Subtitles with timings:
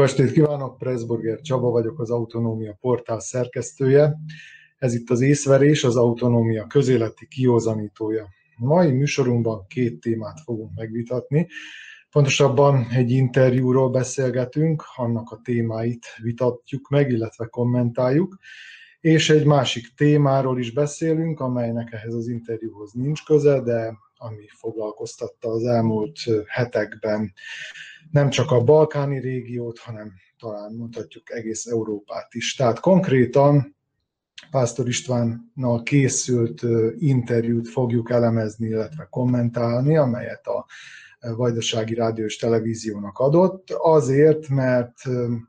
[0.00, 4.16] Jó estét kívánok, Pressburger Csaba vagyok, az Autonómia portál szerkesztője.
[4.78, 8.28] Ez itt az észverés, az autonómia közéleti kiózanítója.
[8.56, 11.48] Mai műsorunkban két témát fogunk megvitatni.
[12.10, 18.38] Pontosabban egy interjúról beszélgetünk, annak a témáit vitatjuk meg, illetve kommentáljuk,
[19.00, 25.48] és egy másik témáról is beszélünk, amelynek ehhez az interjúhoz nincs köze, de ami foglalkoztatta
[25.48, 27.32] az elmúlt hetekben
[28.10, 32.54] nem csak a balkáni régiót, hanem talán mondhatjuk egész Európát is.
[32.54, 33.76] Tehát konkrétan
[34.50, 36.62] Pásztor Istvánnal készült
[36.98, 40.66] interjút fogjuk elemezni, illetve kommentálni, amelyet a
[41.20, 44.98] Vajdasági Rádió és Televíziónak adott, azért, mert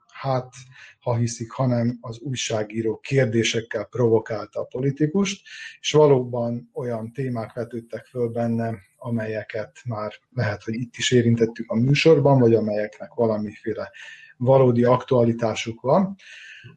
[0.07, 0.53] hát
[1.01, 5.47] ha hiszik, hanem az újságíró kérdésekkel provokálta a politikust,
[5.79, 11.75] és valóban olyan témák vetődtek föl benne, amelyeket már lehet, hogy itt is érintettük a
[11.75, 13.91] műsorban, vagy amelyeknek valamiféle
[14.37, 16.15] valódi aktualitásuk van.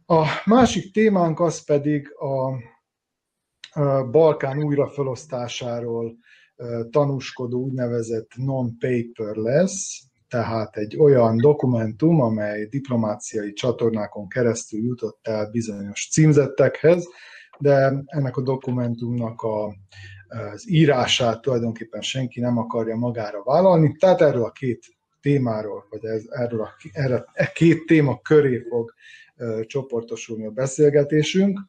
[0.06, 2.52] A másik témánk az pedig a
[4.10, 6.16] Balkán újrafelosztásáról
[6.90, 10.02] tanúskodó úgynevezett non-paper lesz,
[10.34, 17.08] tehát egy olyan dokumentum, amely diplomáciai csatornákon keresztül jutott el bizonyos címzettekhez,
[17.58, 19.74] de ennek a dokumentumnak a,
[20.28, 24.86] az írását tulajdonképpen senki nem akarja magára vállalni, tehát erről a két
[25.20, 28.94] témáról, vagy ez, erről a, erre, e két téma köré fog
[29.36, 31.60] e, csoportosulni a beszélgetésünk.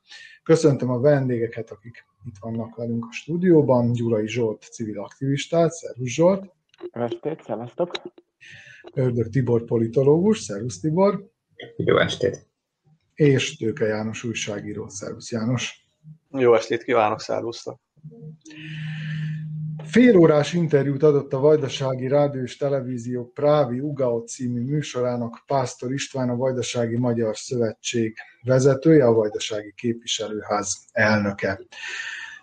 [0.44, 6.54] Köszöntöm a vendégeket, akik itt vannak velünk a stúdióban, Gyulai Zsolt, civil aktivistát, szervusz Zsolt!
[6.92, 7.92] Estét, szevasztok!
[8.94, 11.30] Ördög Tibor politológus, szervusz Tibor.
[11.78, 12.48] Jó estét.
[13.14, 15.88] És Tőke János újságíró, szervusz János.
[16.32, 17.80] Jó estét kívánok, szervusztok.
[19.84, 26.36] Félórás interjút adott a Vajdasági Rádió és Televízió Právi Ugaot című műsorának Pásztor István, a
[26.36, 31.60] Vajdasági Magyar Szövetség vezetője, a Vajdasági Képviselőház elnöke.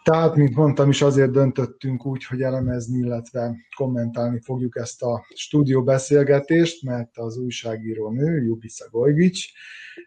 [0.02, 5.82] Tehát, mint mondtam is, azért döntöttünk úgy, hogy elemezni, illetve kommentálni fogjuk ezt a stúdió
[5.82, 9.46] beszélgetést, mert az újságíró nő, Jubisa Gojgics,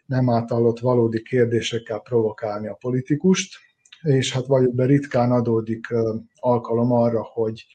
[0.06, 3.56] nem átallott valódi kérdésekkel provokálni a politikust,
[4.02, 5.86] és hát vagyok be ritkán adódik
[6.34, 7.66] alkalom arra, hogy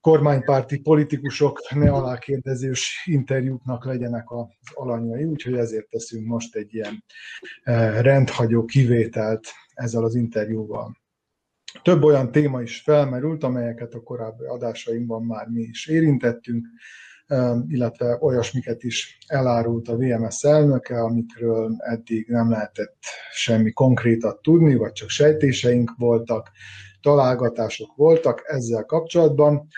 [0.00, 7.04] kormánypárti politikusok ne alákérdezős interjúknak legyenek az alanyai, úgyhogy ezért teszünk most egy ilyen
[8.00, 11.02] rendhagyó kivételt ezzel az interjúval.
[11.82, 16.66] Több olyan téma is felmerült, amelyeket a korábbi adásainkban már mi is érintettünk,
[17.68, 22.96] illetve olyasmiket is elárult a VMS elnöke, amikről eddig nem lehetett
[23.32, 26.50] semmi konkrétat tudni, vagy csak sejtéseink voltak,
[27.00, 29.68] találgatások voltak ezzel kapcsolatban.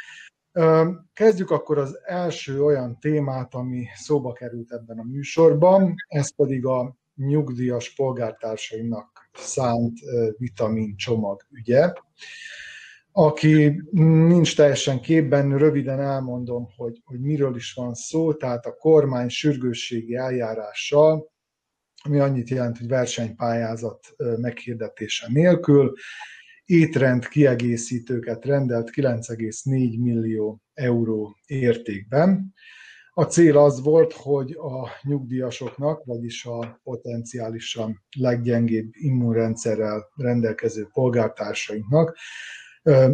[1.12, 6.96] Kezdjük akkor az első olyan témát, ami szóba került ebben a műsorban, ez pedig a
[7.14, 9.98] nyugdíjas polgártársaimnak szánt
[10.36, 11.92] vitamin csomag ügye.
[13.12, 13.82] Aki
[14.28, 20.14] nincs teljesen képben, röviden elmondom, hogy, hogy miről is van szó, tehát a kormány sürgősségi
[20.14, 21.32] eljárással,
[22.02, 25.92] ami annyit jelent, hogy versenypályázat meghirdetése nélkül,
[26.64, 32.54] étrend kiegészítőket rendelt 9,4 millió euró értékben.
[33.19, 42.16] A cél az volt, hogy a nyugdíjasoknak, vagyis a potenciálisan leggyengébb immunrendszerrel rendelkező polgártársainknak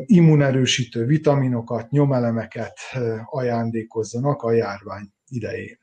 [0.07, 2.79] immunerősítő vitaminokat, nyomelemeket
[3.25, 5.79] ajándékozzanak a járvány idején.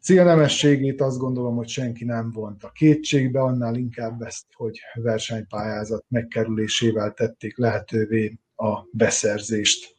[0.00, 7.58] Célnemességét azt gondolom, hogy senki nem vonta kétségbe, annál inkább ezt, hogy versenypályázat megkerülésével tették
[7.58, 9.96] lehetővé a beszerzést.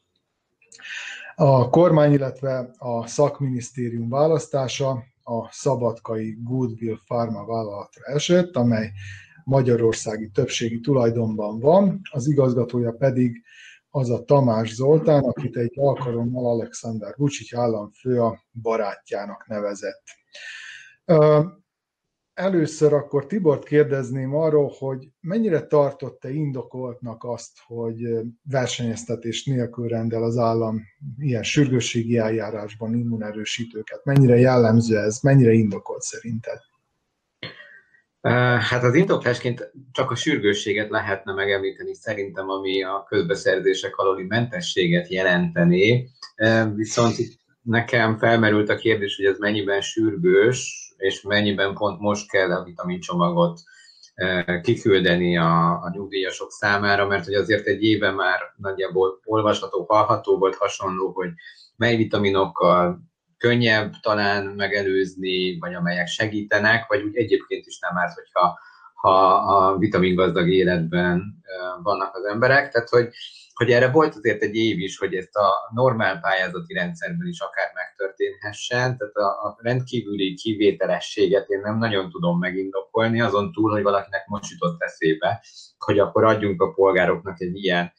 [1.42, 8.92] A kormány, illetve a szakminisztérium választása a szabadkai Goodwill Pharma vállalatra esett, amely
[9.44, 13.44] magyarországi többségi tulajdonban van, az igazgatója pedig
[13.90, 20.04] az a Tamás Zoltán, akit egy alkalommal Alexander Vucic államfő a barátjának nevezett.
[22.40, 27.96] Először akkor Tibort kérdezném arról, hogy mennyire tartott-e indokoltnak azt, hogy
[28.44, 30.82] versenyeztetés nélkül rendel az állam
[31.18, 34.06] ilyen sürgősségi eljárásban immunerősítőket?
[34.06, 36.60] Mennyire jellemző ez, mennyire indokolt szerinted?
[38.60, 46.10] Hát az indoklásként csak a sürgősséget lehetne megemlíteni szerintem, ami a közbeszerzések aluli mentességet jelenteni.
[46.76, 52.52] Viszont itt nekem felmerült a kérdés, hogy ez mennyiben sürgős, és mennyiben pont most kell
[52.52, 53.60] a vitamincsomagot
[54.62, 60.56] kiküldeni a, a nyugdíjasok számára, mert hogy azért egy éve már nagyjából olvasható, hallható volt
[60.56, 61.30] hasonló, hogy
[61.76, 63.00] mely vitaminokkal
[63.38, 68.60] könnyebb talán megelőzni, vagy amelyek segítenek, vagy úgy egyébként is nem árt, hogyha
[68.94, 71.42] ha a vitamingazdag életben
[71.84, 72.72] vannak az emberek.
[72.72, 73.10] Tehát, hogy,
[73.60, 77.72] hogy erre volt azért egy év is, hogy ezt a normál pályázati rendszerben is akár
[77.74, 84.28] megtörténhessen, tehát a, a rendkívüli kivételességet én nem nagyon tudom megindokolni, azon túl, hogy valakinek
[84.28, 85.44] most jutott eszébe,
[85.78, 87.94] hogy akkor adjunk a polgároknak egy ilyen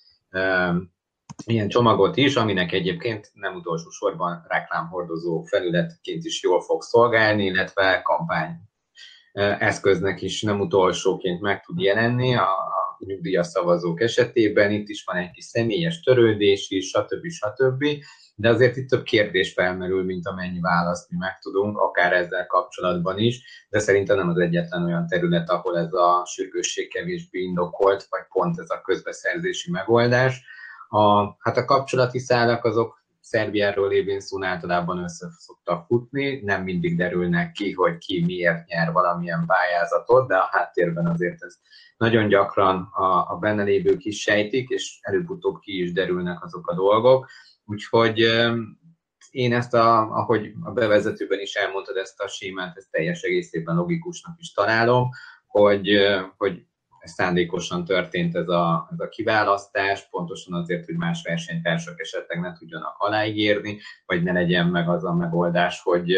[1.46, 8.02] ilyen csomagot is, aminek egyébként nem utolsó sorban reklámhordozó felületként is jól fog szolgálni, illetve
[8.02, 8.60] kampány
[9.58, 12.34] eszköznek is nem utolsóként meg tud jelenni.
[12.34, 12.48] A
[13.06, 14.70] nyugdíjas szavazók esetében.
[14.70, 17.28] Itt is van egy kis személyes törődés is, stb.
[17.28, 17.84] stb.
[18.34, 23.66] De azért itt több kérdés felmerül, mint amennyi választ mi megtudunk, akár ezzel kapcsolatban is,
[23.70, 28.58] de szerintem nem az egyetlen olyan terület, ahol ez a sürgősség kevésbé indokolt, vagy pont
[28.58, 30.42] ez a közbeszerzési megoldás
[30.90, 32.99] a, hát a kapcsolati szálak azok
[33.30, 38.92] Szerbiáról lévén szó általában össze szoktak futni, nem mindig derülnek ki, hogy ki miért nyer
[38.92, 41.58] valamilyen pályázatot, de a háttérben azért ez
[41.96, 46.74] nagyon gyakran a, a benne lévők is sejtik, és előbb-utóbb ki is derülnek azok a
[46.74, 47.28] dolgok.
[47.64, 48.18] Úgyhogy
[49.30, 54.38] én ezt, a, ahogy a bevezetőben is elmondtad ezt a sémát, ezt teljes egészében logikusnak
[54.38, 55.08] is találom,
[55.46, 55.98] hogy,
[56.36, 56.66] hogy
[57.08, 62.94] szándékosan történt ez a, ez a kiválasztás, pontosan azért, hogy más versenytársak esetleg ne tudjanak
[62.98, 66.16] aláígérni, vagy ne legyen meg az a megoldás, hogy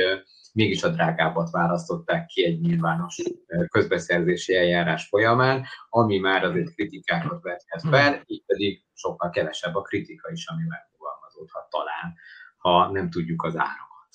[0.52, 3.22] mégis a drágábbat választották ki egy nyilvános
[3.68, 10.30] közbeszerzési eljárás folyamán, ami már azért kritikákat vethet fel, így pedig sokkal kevesebb a kritika
[10.30, 12.14] is, ami megfogalmazódhat talán,
[12.56, 14.08] ha nem tudjuk az árakat.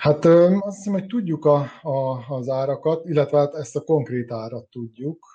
[0.00, 4.68] Hát azt hiszem, hogy tudjuk a, a, az árakat, illetve hát ezt a konkrét árat
[4.68, 5.26] tudjuk.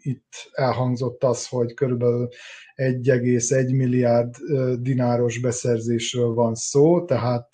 [0.00, 2.28] Itt elhangzott az, hogy körülbelül
[2.76, 4.34] 1,1 milliárd
[4.80, 7.48] dináros beszerzésről van szó, tehát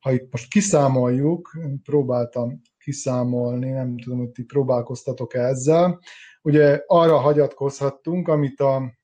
[0.00, 1.50] ha itt most kiszámoljuk,
[1.82, 5.98] próbáltam kiszámolni, nem tudom, hogy ti próbálkoztatok -e ezzel,
[6.42, 8.97] ugye arra hagyatkozhattunk, amit a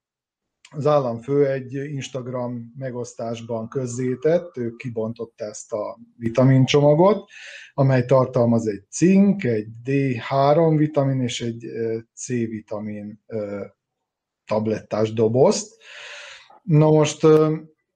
[0.76, 7.31] az államfő egy Instagram megosztásban közzétett, ő kibontotta ezt a vitamincsomagot,
[7.75, 11.67] amely tartalmaz egy cink, egy D3 vitamin és egy
[12.15, 13.25] C-vitamin
[14.47, 15.82] tablettás dobozt.
[16.62, 17.26] Na most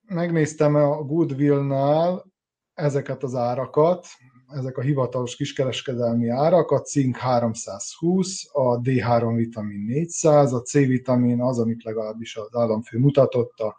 [0.02, 2.32] megnéztem a Goodwill-nál
[2.74, 4.06] ezeket az árakat,
[4.48, 11.40] ezek a hivatalos kiskereskedelmi árak, a cink 320, a D3 vitamin 400, a C vitamin
[11.42, 13.76] az, amit legalábbis az államfő mutatott a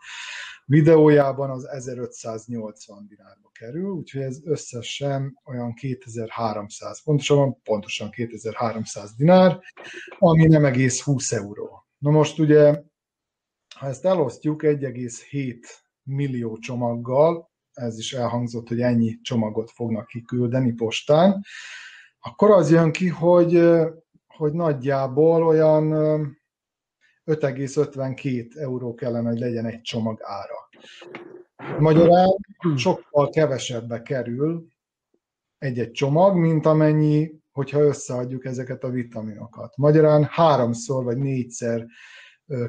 [0.65, 9.59] videójában, az 1580 dinárba kerül, úgyhogy ez összesen olyan 2300, pontosan, pontosan 2300 dinár,
[10.19, 11.85] ami nem egész 20 euró.
[11.97, 12.81] Na most ugye,
[13.75, 15.55] ha ezt elosztjuk 1,7
[16.03, 17.48] millió csomaggal,
[17.79, 21.43] ez is elhangzott, hogy ennyi csomagot fognak kiküldeni postán,
[22.19, 23.61] akkor az jön ki, hogy,
[24.27, 25.89] hogy nagyjából olyan
[27.25, 30.69] 5,52 euró kellene, hogy legyen egy csomag ára.
[31.79, 32.27] Magyarán
[32.75, 34.67] sokkal kevesebbe kerül
[35.57, 39.77] egy-egy csomag, mint amennyi, hogyha összeadjuk ezeket a vitaminokat.
[39.77, 41.85] Magyarán háromszor vagy négyszer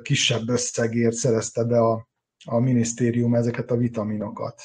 [0.02, 2.08] kisebb összegért szerezte be a,
[2.44, 4.62] a minisztérium ezeket a vitaminokat.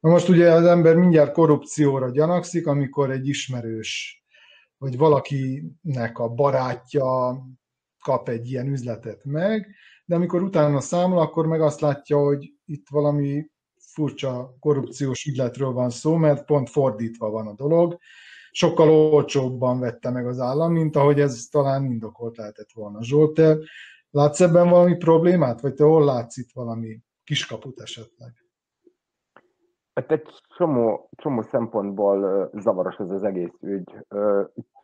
[0.00, 4.24] Na most ugye az ember mindjárt korrupcióra gyanakszik, amikor egy ismerős,
[4.78, 7.38] vagy valakinek a barátja
[8.02, 9.74] kap egy ilyen üzletet meg,
[10.04, 15.90] de amikor utána számol, akkor meg azt látja, hogy itt valami furcsa korrupciós ügyletről van
[15.90, 17.98] szó, mert pont fordítva van a dolog.
[18.50, 23.02] Sokkal olcsóbban vette meg az állam, mint ahogy ez talán indokolt lehetett volna.
[23.02, 23.56] Zsolt, te
[24.10, 27.00] látsz ebben valami problémát, vagy te hol látsz itt valami
[27.30, 28.32] kiskaput esetleg?
[29.94, 30.22] Hát egy
[30.56, 33.96] csomó, csomó szempontból zavaros ez az egész ügy.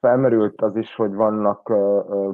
[0.01, 1.63] Felmerült az is, hogy vannak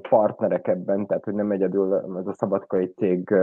[0.08, 3.34] partnerek ebben, tehát hogy nem egyedül ez a szabadkai cég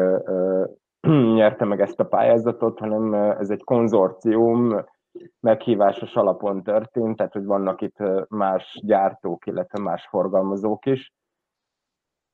[1.38, 4.86] nyerte meg ezt a pályázatot, hanem ez egy konzorcium
[5.40, 7.98] meghívásos alapon történt, tehát hogy vannak itt
[8.28, 11.14] más gyártók, illetve más forgalmazók is.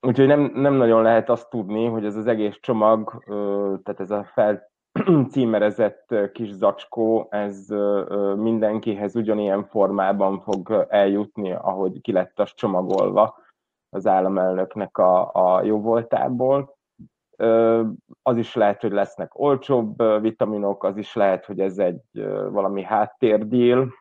[0.05, 3.24] Úgyhogy nem, nem nagyon lehet azt tudni, hogy ez az egész csomag,
[3.83, 4.71] tehát ez a fel,
[5.31, 7.67] címerezett kis zacskó, ez
[8.35, 13.38] mindenkihez ugyanilyen formában fog eljutni, ahogy ki lett az csomagolva
[13.89, 16.77] az államelnöknek a, a jó voltából.
[18.21, 22.01] Az is lehet, hogy lesznek olcsóbb vitaminok, az is lehet, hogy ez egy
[22.51, 23.93] valami háttérdíl.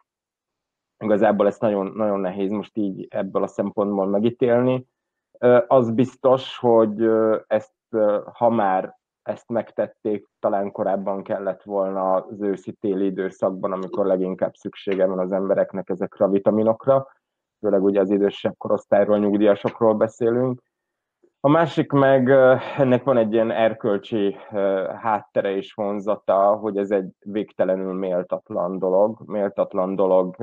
[1.05, 4.87] Igazából ezt nagyon, nagyon nehéz most így ebből a szempontból megítélni.
[5.67, 7.11] Az biztos, hogy
[7.47, 7.73] ezt
[8.33, 15.19] ha már ezt megtették, talán korábban kellett volna az őszi-téli időszakban, amikor leginkább szüksége van
[15.19, 17.07] az embereknek ezekre a vitaminokra,
[17.61, 20.63] főleg ugye az idősebb korosztályról, nyugdíjasokról beszélünk.
[21.41, 22.29] A másik meg,
[22.77, 24.37] ennek van egy ilyen erkölcsi
[25.01, 29.21] háttere és vonzata, hogy ez egy végtelenül méltatlan dolog.
[29.27, 30.37] Méltatlan dolog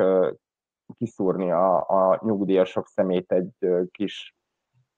[0.98, 4.36] kiszúrni a, a nyugdíjasok szemét egy kis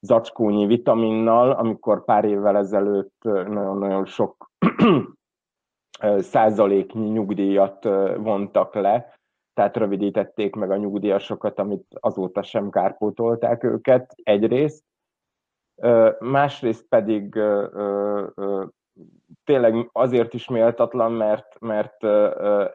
[0.03, 4.51] zacskónyi vitaminnal, amikor pár évvel ezelőtt nagyon-nagyon sok
[6.17, 7.83] százaléknyi nyugdíjat
[8.17, 9.13] vontak le,
[9.53, 14.83] tehát rövidítették meg a nyugdíjasokat, amit azóta sem kárpótolták őket egyrészt.
[16.19, 17.39] Másrészt pedig
[19.43, 22.03] tényleg azért is méltatlan, mert, mert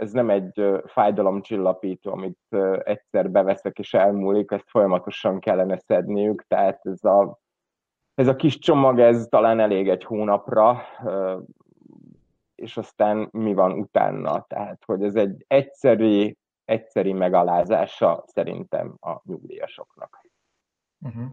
[0.00, 7.04] ez nem egy fájdalomcsillapító, amit egyszer beveszek és elmúlik, ezt folyamatosan kellene szedniük, tehát ez
[7.04, 7.38] a,
[8.14, 10.82] ez a kis csomag, ez talán elég egy hónapra,
[12.54, 14.44] és aztán mi van utána.
[14.46, 20.26] Tehát, hogy ez egy egyszeri, egyszeri megalázása szerintem a nyugdíjasoknak.
[21.00, 21.26] Uh-huh.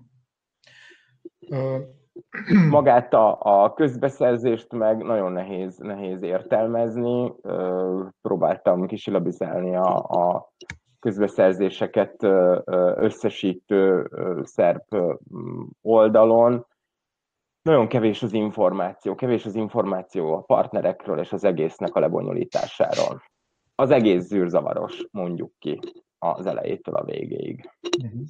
[1.40, 2.04] Uh
[2.70, 7.34] magát a, a közbeszerzést meg nagyon nehéz, nehéz értelmezni.
[8.22, 10.52] Próbáltam kisilabizálni a, a
[11.00, 12.24] közbeszerzéseket
[12.96, 14.10] összesítő
[14.44, 14.84] szerb
[15.82, 16.66] oldalon.
[17.62, 23.22] Nagyon kevés az információ, kevés az információ a partnerekről és az egésznek a lebonyolításáról.
[23.76, 25.80] Az egész zűrzavaros, mondjuk ki,
[26.20, 27.70] az elejétől a végéig.
[28.04, 28.22] Uh-huh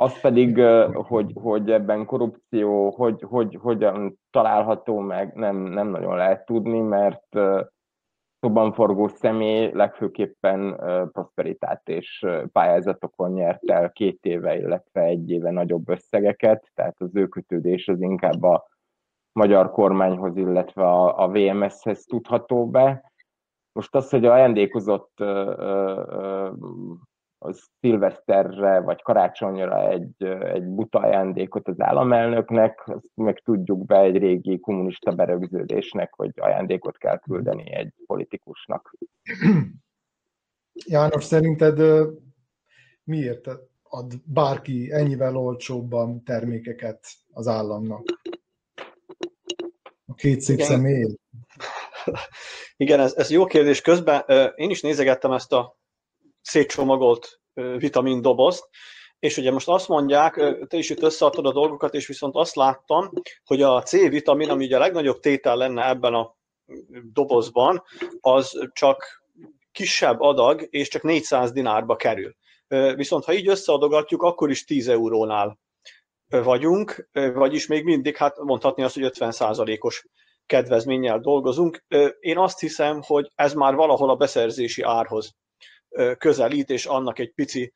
[0.00, 0.60] az pedig,
[0.92, 7.26] hogy, hogy ebben korrupció, hogy, hogy hogyan található meg, nem, nem nagyon lehet tudni, mert
[8.40, 10.76] szóban forgó személy legfőképpen
[11.12, 17.26] prosperitát és pályázatokon nyert el két éve, illetve egy éve nagyobb összegeket, tehát az ő
[17.26, 18.66] kötődés az inkább a
[19.32, 23.12] magyar kormányhoz, illetve a, a VMS-hez tudható be.
[23.72, 26.54] Most az, hogy ajándékozott az
[27.80, 34.60] szilveszterre vagy karácsonyra egy, egy buta ajándékot az államelnöknek, azt meg tudjuk be egy régi
[34.60, 38.94] kommunista berögződésnek, hogy ajándékot kell küldeni egy politikusnak.
[40.86, 41.80] János, szerinted
[43.04, 43.46] miért
[43.82, 48.04] ad bárki ennyivel olcsóbban termékeket az államnak?
[50.06, 51.16] A két szép személy?
[52.76, 53.80] Igen, ez, ez jó kérdés.
[53.80, 55.78] Közben én is nézegettem ezt a
[56.42, 57.40] szétcsomagolt
[57.76, 58.68] vitamin dobozt,
[59.18, 60.34] és ugye most azt mondják,
[60.68, 63.10] te is itt összeadtad a dolgokat, és viszont azt láttam,
[63.44, 66.34] hogy a C-vitamin, ami ugye a legnagyobb tétel lenne ebben a
[67.12, 67.82] dobozban,
[68.20, 69.24] az csak
[69.72, 72.34] kisebb adag, és csak 400 dinárba kerül.
[72.94, 75.58] Viszont ha így összeadogatjuk, akkor is 10 eurónál
[76.28, 80.08] vagyunk, vagyis még mindig, hát mondhatni azt, hogy 50%-os
[80.46, 81.84] kedvezménnyel dolgozunk.
[82.20, 85.34] Én azt hiszem, hogy ez már valahol a beszerzési árhoz
[86.18, 87.72] közelít, és annak egy pici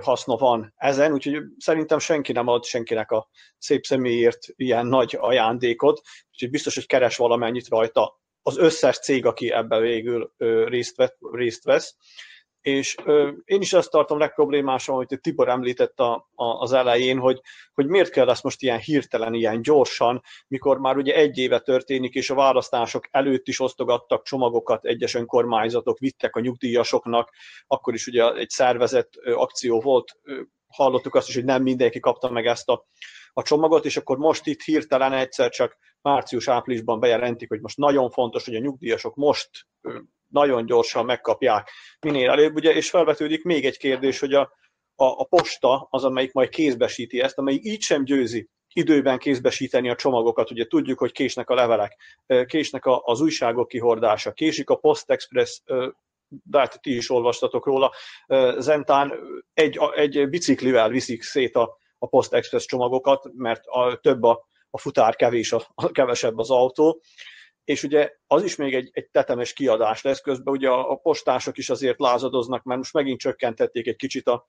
[0.00, 3.28] haszna van ezen, úgyhogy szerintem senki nem ad senkinek a
[3.58, 6.00] szép személyért ilyen nagy ajándékot,
[6.30, 8.20] úgyhogy biztos, hogy keres valamennyit rajta.
[8.42, 10.32] Az összes cég, aki ebben végül
[10.66, 11.16] részt, vett,
[11.62, 11.96] vesz
[12.60, 17.40] és ö, én is azt tartom legproblémásabb, hogy Tibor említett a, a, az elején, hogy,
[17.74, 22.14] hogy miért kell ezt most ilyen hirtelen, ilyen gyorsan, mikor már ugye egy éve történik,
[22.14, 27.30] és a választások előtt is osztogattak csomagokat, egyes önkormányzatok vittek a nyugdíjasoknak,
[27.66, 30.16] akkor is ugye egy szervezett akció volt,
[30.68, 32.86] hallottuk azt is, hogy nem mindenki kapta meg ezt a,
[33.32, 38.44] a csomagot, és akkor most itt hirtelen egyszer csak március-áprilisban bejelentik, hogy most nagyon fontos,
[38.44, 39.50] hogy a nyugdíjasok most
[40.28, 41.70] nagyon gyorsan megkapják
[42.00, 44.40] minél előbb, ugye, és felvetődik még egy kérdés, hogy a,
[44.94, 49.94] a, a posta az, amelyik majd kézbesíti ezt, amelyik így sem győzi időben kézbesíteni a
[49.94, 50.50] csomagokat.
[50.50, 51.96] Ugye tudjuk, hogy késnek a levelek,
[52.46, 55.60] késnek a, az újságok kihordása, késik a Post Express,
[56.28, 57.92] de hát ti is olvastatok róla,
[58.58, 59.12] Zentán
[59.54, 64.78] egy, egy biciklivel viszik szét a, a Post Express csomagokat, mert a, több a, a
[64.78, 67.00] futár, kevés a, a kevesebb az autó
[67.68, 71.58] és ugye az is még egy, egy tetemes kiadás lesz, közben ugye a, a postások
[71.58, 74.48] is azért lázadoznak, mert most megint csökkentették egy kicsit a,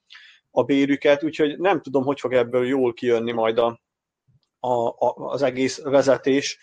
[0.52, 3.82] a bérüket, úgyhogy nem tudom, hogy fog ebből jól kijönni majd a,
[4.60, 6.60] a, a, az egész vezetés,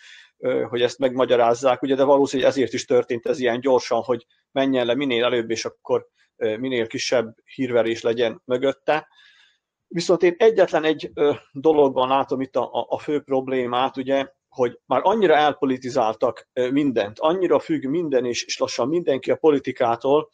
[0.69, 4.95] hogy ezt megmagyarázzák, ugye, de valószínűleg ezért is történt ez ilyen gyorsan, hogy menjen le
[4.95, 9.07] minél előbb, és akkor minél kisebb hírverés legyen mögötte.
[9.87, 11.11] Viszont én egyetlen egy
[11.51, 17.85] dologban látom itt a, a fő problémát, ugye hogy már annyira elpolitizáltak mindent, annyira függ
[17.85, 20.29] minden és, és lassan mindenki a politikától,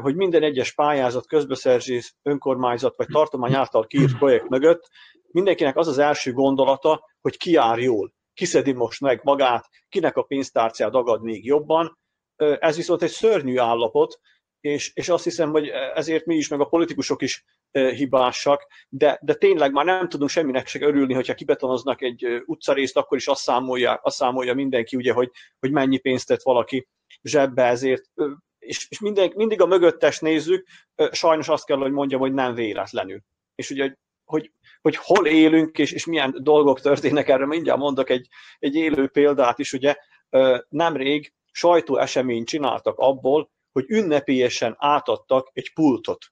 [0.00, 4.88] hogy minden egyes pályázat, közbeszerzés, önkormányzat vagy tartomány által kiírt projekt mögött
[5.32, 8.12] mindenkinek az az első gondolata, hogy ki jár jól.
[8.34, 11.98] kiszedi most meg magát, kinek a pénztárcája dagad még jobban.
[12.36, 14.20] Ez viszont egy szörnyű állapot,
[14.62, 19.34] és, és azt hiszem, hogy ezért mi is, meg a politikusok is hibásak, de, de
[19.34, 24.00] tényleg már nem tudunk semminek se örülni, hogyha kibetonoznak egy utcarészt, akkor is azt számolja,
[24.02, 26.88] azt számolja mindenki, ugye, hogy, hogy mennyi pénzt tett valaki
[27.22, 28.10] zsebbe ezért,
[28.58, 30.66] és, és minden, mindig a mögöttes nézzük,
[31.10, 33.20] sajnos azt kell, hogy mondjam, hogy nem véletlenül.
[33.54, 38.28] És ugye, hogy, hogy hol élünk, és, és milyen dolgok történnek, erre mindjárt mondok egy,
[38.58, 39.96] egy élő példát is, ugye
[40.68, 46.26] nemrég sajtóeseményt csináltak abból, hogy ünnepélyesen átadtak egy pultot.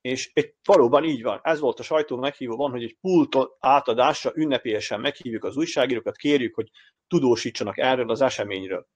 [0.00, 1.40] És egy, valóban így van.
[1.42, 6.70] Ez volt a sajtó meghívóban, hogy egy pult átadásra ünnepélyesen meghívjuk az újságírókat, kérjük, hogy
[7.06, 8.86] tudósítsanak erről az eseményről.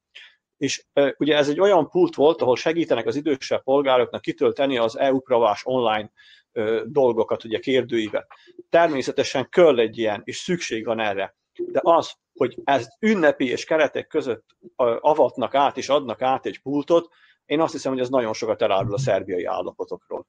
[0.56, 4.98] És e, ugye ez egy olyan pult volt, ahol segítenek az idősebb polgároknak kitölteni az
[4.98, 6.12] EU-pravás online
[6.52, 8.26] e, dolgokat, ugye kérdőivel.
[8.68, 11.36] Természetesen kell egy ilyen, és szükség van erre.
[11.58, 14.56] De az, hogy ez ünnepi és keretek között
[15.00, 17.08] avatnak át és adnak át egy pultot,
[17.44, 20.26] én azt hiszem, hogy ez nagyon sokat elárul a szerbiai állapotokról.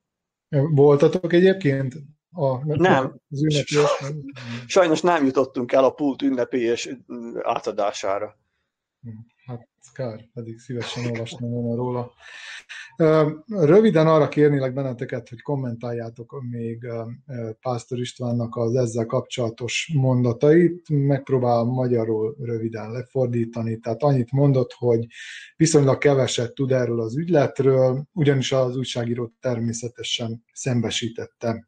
[0.71, 1.95] Voltatok egyébként?
[2.31, 3.19] A, nem.
[3.29, 4.03] Az ünnepélyes...
[4.67, 6.89] Sajnos nem jutottunk el a pult ünnepélyes
[7.41, 8.37] átadására.
[9.91, 12.11] Kár, pedig szívesen olvasnám volna róla.
[13.47, 16.87] Röviden arra kérnélek benneteket, hogy kommentáljátok még
[17.61, 20.89] Pásztor Istvánnak az ezzel kapcsolatos mondatait.
[20.89, 23.79] Megpróbál magyarul röviden lefordítani.
[23.79, 25.05] Tehát annyit mondott, hogy
[25.55, 31.67] viszonylag keveset tud erről az ügyletről, ugyanis az újságíró természetesen szembesítette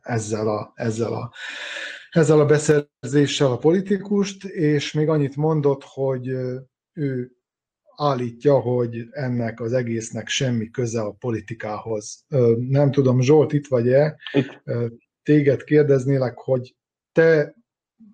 [0.00, 1.32] ezzel a, ezzel a
[2.14, 6.26] ezzel a beszerzéssel a politikust, és még annyit mondott, hogy
[6.92, 7.32] ő
[7.96, 12.24] állítja, hogy ennek az egésznek semmi köze a politikához.
[12.68, 14.16] Nem tudom, Zsolt, itt vagy-e?
[14.32, 14.62] Itt.
[15.22, 16.76] Téged kérdeznélek, hogy
[17.12, 17.54] te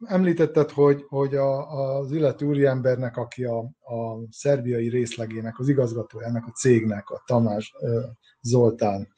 [0.04, 6.46] említetted, hogy, hogy a, az illető úriembernek, aki a, a szerbiai részlegének, az igazgatója ennek
[6.46, 7.74] a cégnek, a Tamás
[8.40, 9.08] Zoltán,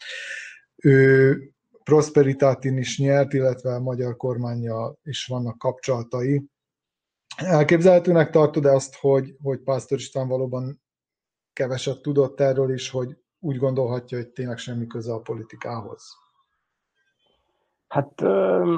[0.77, 1.38] ő
[1.85, 6.45] Prosperitátin is nyert, illetve a magyar kormánya is vannak kapcsolatai.
[7.37, 10.83] Elképzelhetőnek tartod azt, hogy, hogy Pásztor István valóban
[11.53, 16.03] keveset tudott erről is, hogy úgy gondolhatja, hogy tényleg semmi köze a politikához?
[17.88, 18.23] Hát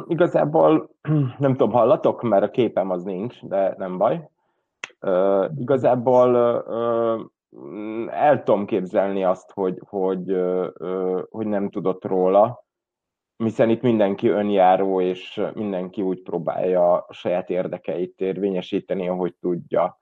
[0.06, 0.90] igazából
[1.38, 4.28] nem tudom, hallatok, mert a képem az nincs, de nem baj.
[5.56, 6.36] Igazából
[8.10, 10.36] el tudom képzelni azt, hogy, hogy,
[11.30, 12.63] hogy nem tudott róla,
[13.36, 20.00] hiszen itt mindenki önjáró, és mindenki úgy próbálja a saját érdekeit érvényesíteni, ahogy tudja.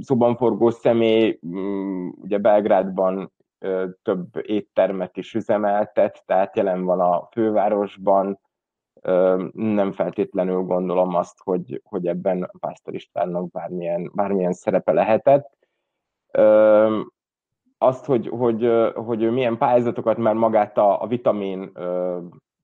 [0.00, 3.32] Szobanforgó személy mm, ugye Belgrádban
[4.02, 8.40] több éttermet is üzemeltet, tehát jelen van a fővárosban,
[9.52, 15.56] nem feltétlenül gondolom azt, hogy, hogy ebben Pásztor Istvánnak bármilyen, bármilyen szerepe lehetett
[17.78, 21.72] azt, hogy, hogy, hogy milyen pályázatokat már magát a, a vitamin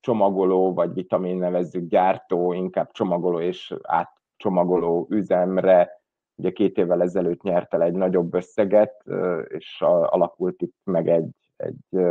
[0.01, 6.03] csomagoló, vagy vitamin nevezzük gyártó, inkább csomagoló és átcsomagoló üzemre,
[6.35, 9.05] ugye két évvel ezelőtt nyert el egy nagyobb összeget,
[9.49, 12.05] és alakult itt meg egy, egy,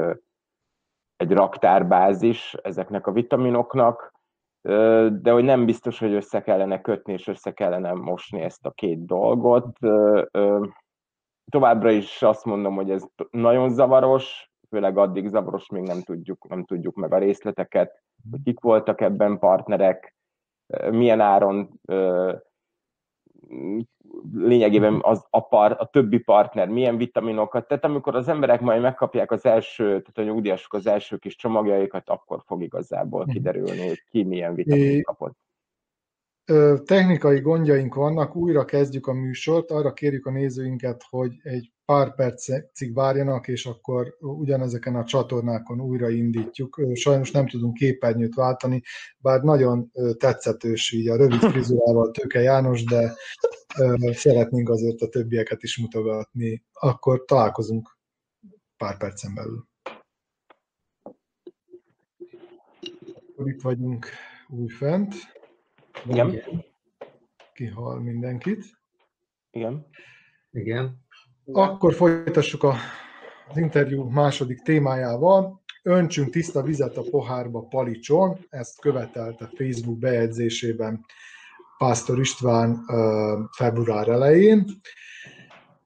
[1.16, 4.12] egy raktárbázis ezeknek a vitaminoknak,
[5.12, 9.06] de hogy nem biztos, hogy össze kellene kötni, és össze kellene mosni ezt a két
[9.06, 9.78] dolgot
[11.50, 16.66] továbbra is azt mondom, hogy ez nagyon zavaros, főleg addig zavaros, még nem tudjuk, nem
[16.66, 20.16] tudjuk meg a részleteket, hogy kik voltak ebben partnerek,
[20.92, 21.80] milyen áron
[24.34, 29.32] lényegében az a, par, a többi partner milyen vitaminokat, tehát amikor az emberek majd megkapják
[29.32, 34.24] az első, tehát a nyugdíjasok az első kis csomagjaikat, akkor fog igazából kiderülni, hogy ki
[34.24, 35.38] milyen vitamint kapott
[36.86, 42.94] technikai gondjaink vannak, újra kezdjük a műsort, arra kérjük a nézőinket, hogy egy pár percig
[42.94, 46.82] várjanak, és akkor ugyanezeken a csatornákon újra indítjuk.
[46.94, 48.82] Sajnos nem tudunk képernyőt váltani,
[49.18, 53.14] bár nagyon tetszetős így a rövid frizurával Tőke János, de
[54.12, 56.64] szeretnénk azért a többieket is mutogatni.
[56.74, 57.98] Akkor találkozunk
[58.78, 59.68] pár percen belül.
[63.46, 64.08] Itt vagyunk
[64.50, 65.14] újfent.
[66.08, 66.42] Igen.
[67.54, 68.66] Kihal mindenkit.
[69.52, 69.86] Igen.
[70.52, 71.02] Igen.
[71.46, 72.76] Akkor folytassuk a,
[73.50, 75.62] az interjú második témájával.
[75.84, 81.06] Öntsünk tiszta vizet a pohárba palicson, ezt követelte Facebook bejegyzésében
[81.78, 82.86] Pásztor István
[83.52, 84.66] február elején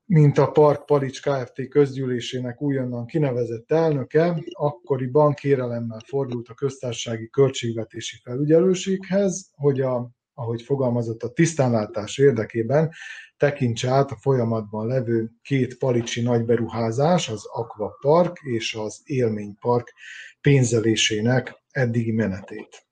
[0.08, 1.68] mint a Park Palics Kft.
[1.68, 11.24] közgyűlésének újonnan kinevezett elnöke, akkoriban kérelemmel fordult a köztársasági költségvetési felügyelőséghez, hogy a ahogy fogalmazott,
[11.24, 12.92] a tisztánlátás érdekében
[13.38, 19.94] tekintse át a folyamatban levő két palicsi nagyberuházás, az Aqua Park és az Élmény Park
[20.42, 22.86] pénzelésének eddigi menetét.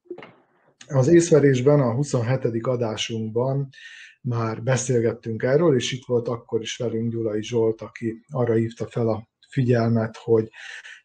[0.87, 2.67] Az észverésben, a 27.
[2.67, 3.69] adásunkban
[4.25, 9.07] már beszélgettünk erről, és itt volt akkor is velünk Gyulai Zsolt, aki arra hívta fel
[9.07, 10.49] a figyelmet, hogy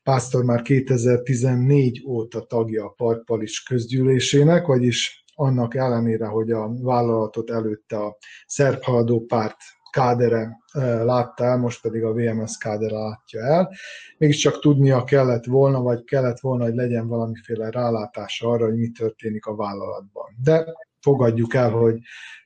[0.03, 7.97] Pásztor már 2014 óta tagja a Parkpalics közgyűlésének, vagyis annak ellenére, hogy a vállalatot előtte
[7.97, 9.57] a szerb haladó párt
[9.91, 10.59] kádere
[11.05, 13.73] látta el, most pedig a VMS kádere látja el.
[14.19, 19.47] Mégiscsak tudnia kellett volna, vagy kellett volna, hogy legyen valamiféle rálátása arra, hogy mi történik
[19.47, 20.37] a vállalatban.
[20.43, 20.65] De
[21.01, 21.99] fogadjuk el, hogy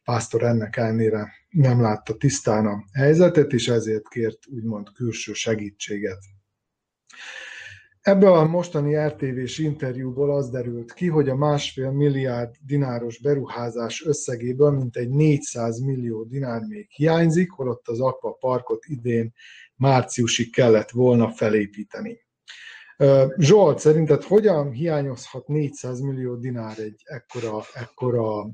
[0.05, 6.19] Pásztor ennek ellenére nem látta tisztán a helyzetet, és ezért kért úgymond külső segítséget.
[8.01, 14.71] Ebből a mostani RTV-s interjúból az derült ki, hogy a másfél milliárd dináros beruházás összegéből
[14.71, 19.33] mintegy 400 millió dinár még hiányzik, holott az Aqua Parkot idén
[19.77, 22.24] márciusig kellett volna felépíteni.
[23.39, 28.47] Zsolt, szerinted hogyan hiányozhat 400 millió dinár egy ekkora, ekkora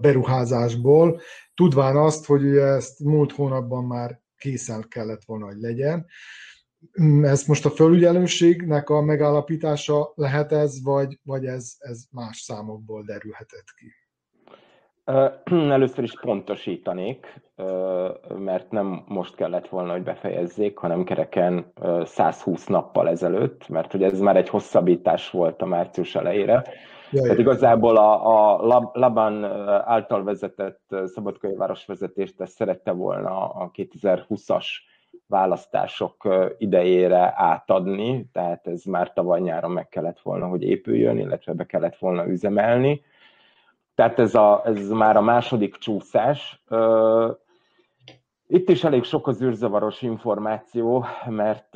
[0.00, 1.20] beruházásból,
[1.54, 6.06] tudván azt, hogy ugye ezt múlt hónapban már készen kellett volna, hogy legyen.
[7.22, 13.66] Ez most a fölügyelőségnek a megállapítása lehet ez, vagy, vagy ez, ez más számokból derülhetett
[13.76, 13.92] ki?
[15.76, 17.40] Először is pontosítanék,
[18.38, 21.72] mert nem most kellett volna, hogy befejezzék, hanem kereken
[22.04, 26.64] 120 nappal ezelőtt, mert hogy ez már egy hosszabbítás volt a március elejére.
[27.10, 29.44] Jaj, Tehát igazából a, a Laban
[29.84, 34.66] által vezetett Szabadkai vezetést ezt szerette volna a 2020-as
[35.26, 41.64] választások idejére átadni, tehát ez már tavaly nyáron meg kellett volna, hogy épüljön, illetve be
[41.64, 43.02] kellett volna üzemelni.
[43.98, 46.62] Tehát ez, a, ez már a második csúszás.
[48.46, 51.74] Itt is elég sok az űrzavaros információ, mert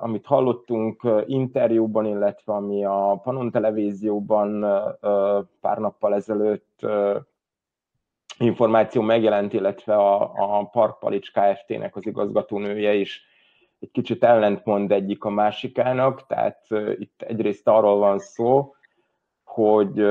[0.00, 4.60] amit hallottunk interjúban, illetve ami a Panon televízióban
[5.60, 6.86] pár nappal ezelőtt
[8.38, 13.24] információ megjelent, illetve a, a Parkpalics Kft-nek az igazgatónője is
[13.80, 16.66] egy kicsit ellentmond egyik a másikának, tehát
[16.98, 18.74] itt egyrészt arról van szó,
[19.44, 20.04] hogy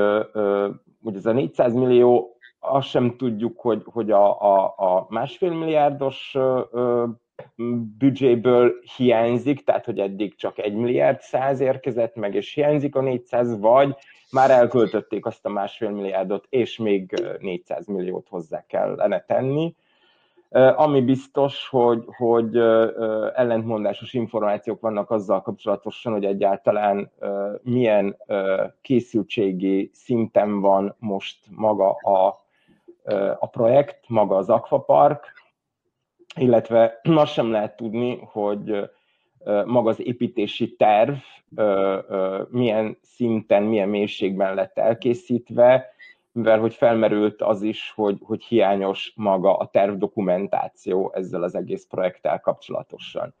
[1.02, 6.36] uh, ez a 400 millió azt sem tudjuk, hogy, hogy a, a, a másfél milliárdos
[7.98, 13.60] büdzséből hiányzik, tehát hogy eddig csak egy milliárd száz érkezett meg, és hiányzik a 400,
[13.60, 13.96] vagy
[14.30, 19.74] már elköltötték azt a másfél milliárdot, és még 400 milliót hozzá kellene tenni.
[20.76, 22.56] Ami biztos, hogy, hogy
[23.34, 27.10] ellentmondásos információk vannak azzal kapcsolatosan, hogy egyáltalán
[27.62, 28.16] milyen
[28.82, 32.40] készültségi szinten van most maga a
[33.38, 35.32] a projekt, maga az Aquapark,
[36.36, 38.90] illetve azt sem lehet tudni, hogy
[39.64, 41.14] maga az építési terv
[42.48, 45.90] milyen szinten, milyen mélységben lett elkészítve,
[46.32, 51.86] mivel hogy felmerült az is, hogy, hogy hiányos maga a terv dokumentáció ezzel az egész
[51.86, 53.34] projekttel kapcsolatosan.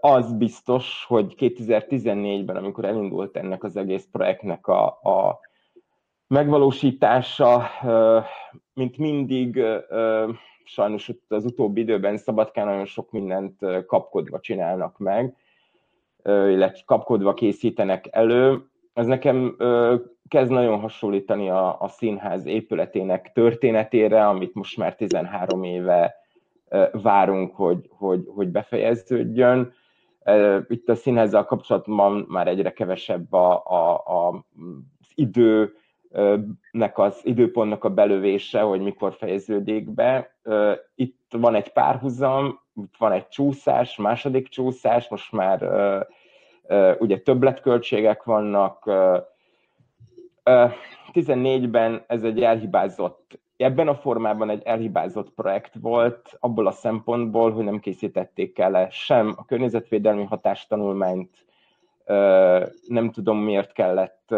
[0.00, 5.40] Az biztos, hogy 2014-ben, amikor elindult ennek az egész projektnek a, a
[6.26, 7.62] megvalósítása,
[8.74, 9.62] mint mindig,
[10.64, 15.36] sajnos az utóbbi időben Szabadkán nagyon sok mindent kapkodva csinálnak meg,
[16.24, 18.68] illetve kapkodva készítenek elő.
[18.96, 19.56] Ez nekem
[20.28, 26.14] kezd nagyon hasonlítani a, a színház épületének történetére, amit most már 13 éve
[26.92, 29.72] várunk, hogy, hogy, hogy befejeződjön.
[30.68, 34.28] Itt a színházzal kapcsolatban már egyre kevesebb a, a, a,
[35.00, 35.74] az idő,
[36.94, 40.36] az időpontnak a belövése, hogy mikor fejeződik be.
[40.94, 42.60] Itt van egy párhuzam,
[42.98, 45.62] van egy csúszás, második csúszás, most már
[46.98, 48.84] ugye többletköltségek vannak.
[51.12, 57.64] 14-ben ez egy elhibázott, ebben a formában egy elhibázott projekt volt, abból a szempontból, hogy
[57.64, 61.46] nem készítették el sem a környezetvédelmi hatástanulmányt,
[62.86, 64.34] nem tudom miért kellett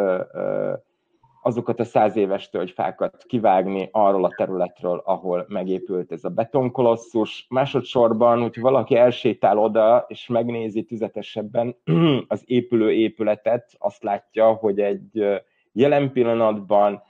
[1.42, 7.46] azokat a száz éves tölgyfákat kivágni arról a területről, ahol megépült ez a betonkolosszus.
[7.48, 11.76] Másodszorban, hogy valaki elsétál oda, és megnézi tüzetesebben
[12.28, 17.02] az épülő épületet, azt látja, hogy egy jelen pillanatban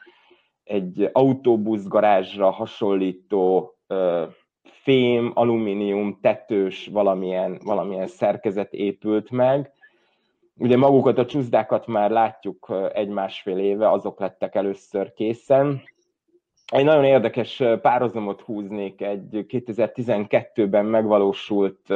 [0.64, 3.74] egy autóbuszgarázsra hasonlító
[4.62, 9.72] fém, alumínium, tetős valamilyen, valamilyen szerkezet épült meg,
[10.60, 15.82] Ugye magukat a csúszdákat már látjuk egy-másfél éve, azok lettek először készen.
[16.72, 21.94] Egy nagyon érdekes párhuzamot húznék egy 2012-ben megvalósult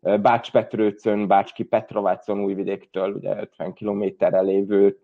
[0.00, 4.98] Bács-Petrőcön, Bácski Petrovácon újvidéktől, ugye 50 kilométerre lévő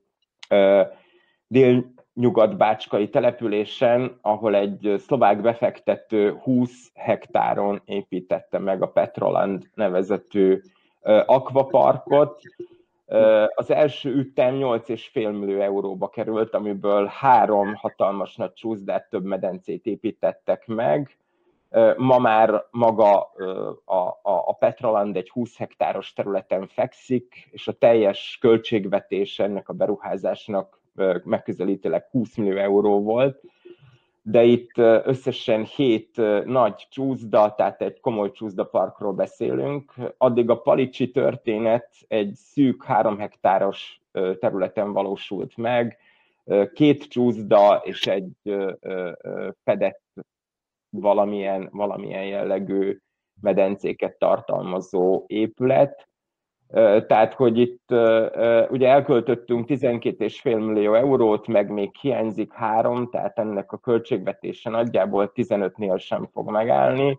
[1.47, 10.61] dél-nyugat-bácskai településen, ahol egy szlovák befektető 20 hektáron építette meg a Petroland nevezetű
[11.27, 12.41] akvaparkot.
[13.55, 20.67] Az első ütem 8,5 millió euróba került, amiből három hatalmas nagy csúszdát, több medencét építettek
[20.67, 21.17] meg.
[21.97, 23.21] Ma már maga
[23.85, 29.73] a, a, a Petraland egy 20 hektáros területen fekszik, és a teljes költségvetés ennek a
[29.73, 30.81] beruházásnak
[31.25, 33.41] megközelítőleg 20 millió euró volt
[34.31, 39.93] de itt összesen hét nagy csúszda, tehát egy komoly csúszdaparkról beszélünk.
[40.17, 45.99] Addig a Palicsi történet egy szűk három hektáros területen valósult meg,
[46.73, 48.31] két csúszda és egy
[49.65, 50.03] fedett
[50.91, 52.99] valamilyen, valamilyen jellegű
[53.41, 56.09] medencéket tartalmazó épület.
[57.07, 57.91] Tehát, hogy itt
[58.71, 65.99] ugye elköltöttünk 12,5 millió eurót, meg még hiányzik három, tehát ennek a költségvetése nagyjából 15-nél
[65.99, 67.19] sem fog megállni.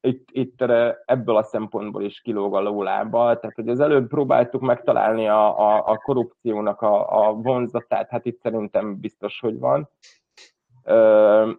[0.00, 0.62] Itt, itt
[1.04, 5.82] ebből a szempontból is kilóg a lólába, tehát hogy az előbb próbáltuk megtalálni a, a,
[5.86, 9.88] a korrupciónak a, a vonzatát, hát itt szerintem biztos, hogy van.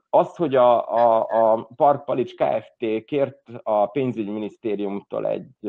[0.10, 3.06] Az, hogy a, a, a Park Palics Kft.
[3.06, 5.68] kért a pénzügyminisztériumtól egy,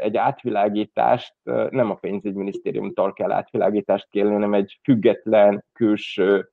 [0.00, 1.34] egy átvilágítást,
[1.70, 6.50] nem a pénzügyminisztériumtól kell átvilágítást kérni, hanem egy független külső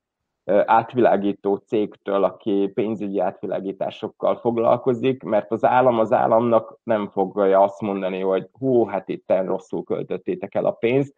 [0.64, 8.20] átvilágító cégtől, aki pénzügyi átvilágításokkal foglalkozik, mert az állam az államnak nem fogja azt mondani,
[8.20, 11.14] hogy hú, hát itt rosszul költöttétek el a pénzt,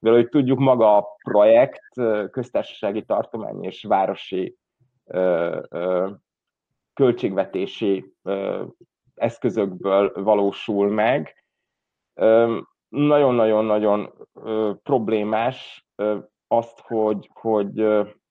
[0.00, 1.94] mivel hogy tudjuk, maga a projekt
[2.30, 4.56] köztársasági tartomány és városi
[6.94, 8.14] költségvetési
[9.14, 11.44] eszközökből valósul meg.
[12.88, 14.12] Nagyon-nagyon-nagyon
[14.82, 15.86] problémás
[16.46, 17.72] azt, hogy, hogy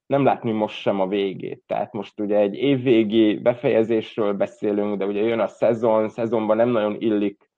[0.05, 1.63] nem látni most sem a végét.
[1.65, 6.95] Tehát most ugye egy évvégi befejezésről beszélünk, de ugye jön a szezon, szezonban nem nagyon
[6.99, 7.48] illik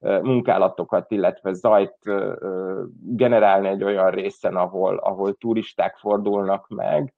[0.00, 1.98] munkálatokat, illetve zajt
[3.02, 7.14] generálni egy olyan részen, ahol, ahol turisták fordulnak meg.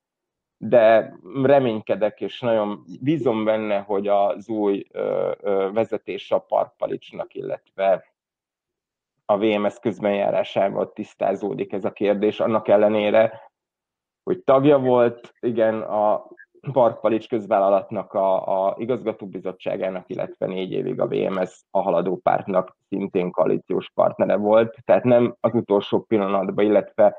[0.57, 4.87] De reménykedek, és nagyon bízom benne, hogy az új
[5.73, 8.05] vezetés a Parkpalicsnak, illetve
[9.25, 13.51] a VMS közbenjárásával tisztázódik ez a kérdés, annak ellenére,
[14.23, 16.27] hogy tagja volt, igen, a
[16.73, 23.91] Parkpalics közvállalatnak a, a igazgatóbizottságának, illetve négy évig a VMS a haladó pártnak szintén koalíciós
[23.95, 27.17] partnere volt, tehát nem az utolsó pillanatban, illetve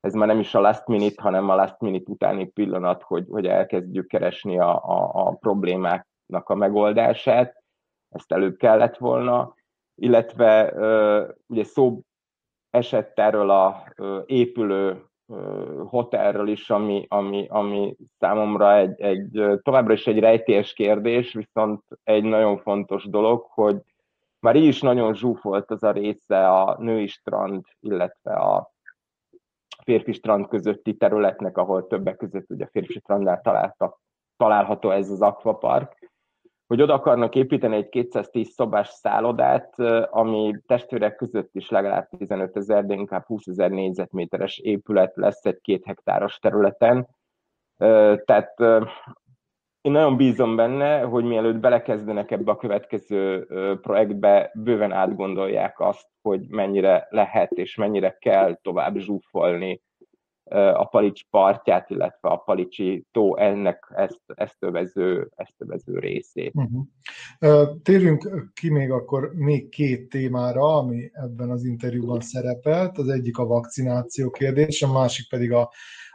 [0.00, 3.46] ez már nem is a last minute, hanem a last minute utáni pillanat, hogy, hogy
[3.46, 7.62] elkezdjük keresni a, a, a problémáknak a megoldását.
[8.08, 9.54] Ezt előbb kellett volna,
[9.94, 10.72] illetve
[11.46, 12.00] ugye szó
[12.70, 13.84] esett erről a
[14.26, 15.07] épülő
[15.88, 22.24] hotelről is, ami, ami, ami számomra egy, egy, továbbra is egy rejtélyes kérdés, viszont egy
[22.24, 23.76] nagyon fontos dolog, hogy
[24.40, 28.72] már így is nagyon zsúfolt az a része a női strand, illetve a
[29.84, 34.00] férfi strand közötti területnek, ahol többek között ugye férfi strandnál találtak,
[34.36, 36.10] található ez az akvapark,
[36.68, 39.78] hogy oda akarnak építeni egy 210 szobás szállodát,
[40.10, 45.60] ami testvérek között is legalább 15 ezer, de inkább 20 ezer négyzetméteres épület lesz egy
[45.60, 47.08] két hektáros területen.
[48.24, 48.60] Tehát
[49.80, 53.46] én nagyon bízom benne, hogy mielőtt belekezdenek ebbe a következő
[53.80, 59.82] projektbe, bőven átgondolják azt, hogy mennyire lehet és mennyire kell tovább zsúfolni
[60.54, 66.52] a Palics partját, illetve a Palicsi tó ennek ezt, ezt, övező, ezt övező részét.
[66.54, 67.82] Uh-huh.
[67.82, 72.98] Térjünk ki még akkor még két témára, ami ebben az interjúban szerepelt.
[72.98, 75.70] Az egyik a vakcináció kérdés, a másik pedig a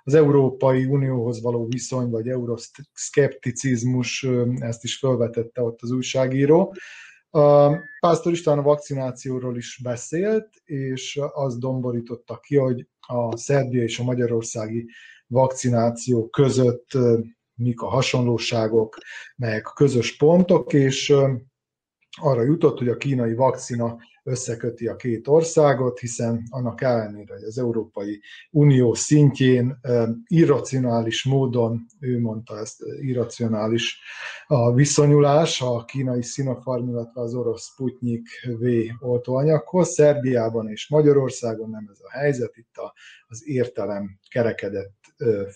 [0.05, 4.27] az Európai Unióhoz való viszony, vagy euroszkepticizmus,
[4.59, 6.75] ezt is felvetette ott az újságíró.
[7.99, 14.03] Pásztor István a vakcinációról is beszélt, és az domborította ki, hogy a szerbia és a
[14.03, 14.85] magyarországi
[15.27, 16.87] vakcináció között
[17.55, 18.97] mik a hasonlóságok,
[19.35, 21.13] melyek a közös pontok, és
[22.21, 27.57] arra jutott, hogy a kínai vakcina összeköti a két országot, hiszen annak ellenére, hogy az
[27.57, 29.79] Európai Unió szintjén
[30.27, 33.99] irracionális módon, ő mondta ezt, irracionális
[34.47, 38.27] a viszonyulás a kínai Sinopharm, illetve az orosz Sputnik
[38.59, 38.65] V
[38.99, 39.89] oltóanyaghoz.
[39.89, 42.75] Szerbiában és Magyarországon nem ez a helyzet, itt
[43.27, 45.01] az értelem kerekedett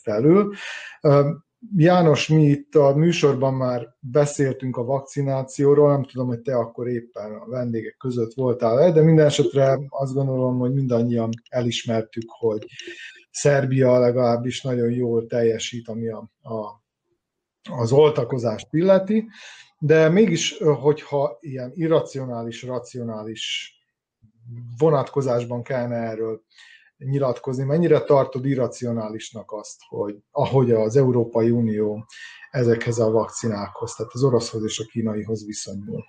[0.02, 0.54] felül.
[1.76, 7.32] János, mi itt a műsorban már beszéltünk a vakcinációról, nem tudom, hogy te akkor éppen
[7.32, 12.66] a vendégek között voltál de minden esetre azt gondolom, hogy mindannyian elismertük, hogy
[13.32, 16.84] Szerbia legalábbis nagyon jól teljesít, ami a, a,
[17.72, 19.28] az oltakozást illeti,
[19.80, 23.76] de mégis, hogyha ilyen irracionális, racionális
[24.78, 26.42] vonatkozásban kellene erről
[26.98, 32.06] nyilatkozni, mennyire tartod irracionálisnak azt, hogy ahogy az Európai Unió
[32.52, 36.04] ezekhez a vakcinákhoz, tehát az oroszhoz és a kínaihoz viszonyul?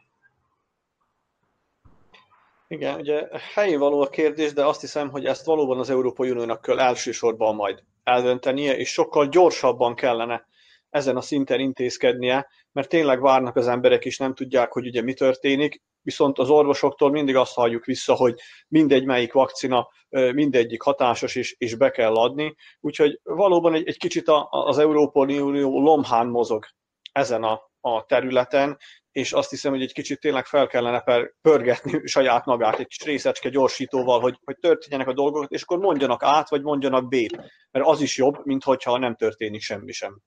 [2.69, 6.61] Igen, ugye helyén való a kérdés, de azt hiszem, hogy ezt valóban az Európai Uniónak
[6.61, 10.47] kell elsősorban majd eldöntenie, és sokkal gyorsabban kellene
[10.91, 15.15] ezen a szinten intézkednie, mert tényleg várnak az emberek, és nem tudják, hogy ugye mi
[15.15, 18.35] történik, viszont az orvosoktól mindig azt halljuk vissza, hogy
[18.69, 22.55] mindegy melyik vakcina, mindegyik hatásos, és, és be kell adni.
[22.81, 26.67] Úgyhogy valóban egy, egy kicsit az Európai Unió lomhán mozog
[27.13, 28.79] ezen a, a területen,
[29.13, 33.05] és azt hiszem, hogy egy kicsit tényleg fel kellene per, pörgetni saját magát egy kis
[33.05, 37.37] részecske gyorsítóval, hogy, hogy történjenek a dolgok, és akkor mondjanak át, vagy mondjanak B-t,
[37.71, 40.21] mert az is jobb, mint hogyha nem történik semmi sem.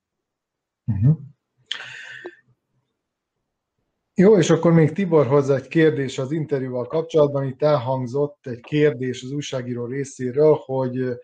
[0.91, 1.17] Uh-huh.
[4.13, 7.47] Jó, és akkor még Tibor hozzá egy kérdés az interjúval kapcsolatban.
[7.47, 11.17] Itt elhangzott egy kérdés az újságíró részéről, hogy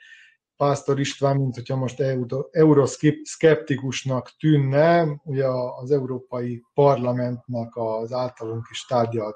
[0.58, 2.04] Pásztor István, mint hogyha most
[2.52, 5.46] euroszkeptikusnak tűnne, ugye
[5.82, 9.36] az Európai Parlamentnek az általunk is tárgyalt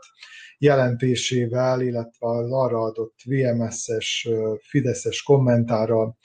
[0.58, 4.30] jelentésével, illetve az arra adott VMS-es,
[4.62, 6.16] Fideszes kommentára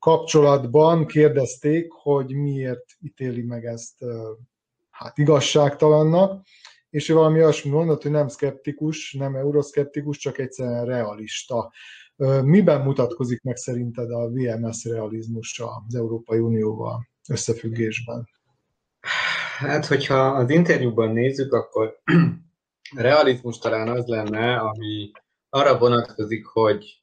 [0.00, 4.04] kapcsolatban kérdezték, hogy miért ítéli meg ezt
[4.90, 6.46] hát igazságtalannak,
[6.90, 11.72] és ő valami olyasmi mondott, hogy nem szkeptikus, nem euroszkeptikus, csak egyszerűen realista.
[12.42, 18.28] Miben mutatkozik meg szerinted a VMS realizmus az Európai Unióval összefüggésben?
[19.58, 22.00] Hát, hogyha az interjúban nézzük, akkor
[22.96, 25.10] realizmus talán az lenne, ami
[25.48, 27.02] arra vonatkozik, hogy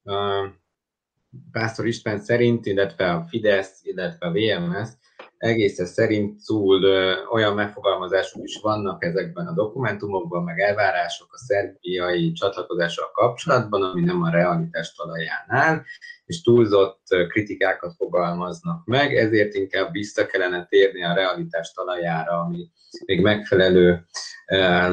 [1.52, 4.90] Pásztor István szerint, illetve a Fidesz, illetve a VMS
[5.38, 6.84] egészen szerint túl
[7.32, 14.22] olyan megfogalmazások is vannak ezekben a dokumentumokban, meg elvárások a szerbiai csatlakozással kapcsolatban, ami nem
[14.22, 15.86] a realitás talajánál,
[16.26, 22.70] és túlzott kritikákat fogalmaznak meg, ezért inkább vissza kellene térni a realitás talajára, ami
[23.06, 24.06] még megfelelő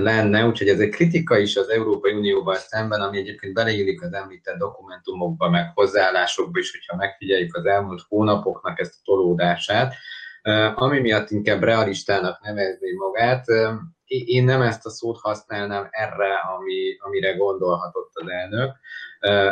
[0.03, 4.57] lenne, úgyhogy ez egy kritika is az Európai Unióval szemben, ami egyébként beleillik az említett
[4.57, 9.95] dokumentumokba, meg hozzáállásokba is, hogyha megfigyeljük az elmúlt hónapoknak ezt a tolódását,
[10.75, 13.45] ami miatt inkább realistának nevezni magát.
[14.07, 18.77] Én nem ezt a szót használnám erre, ami, amire gondolhatott az elnök.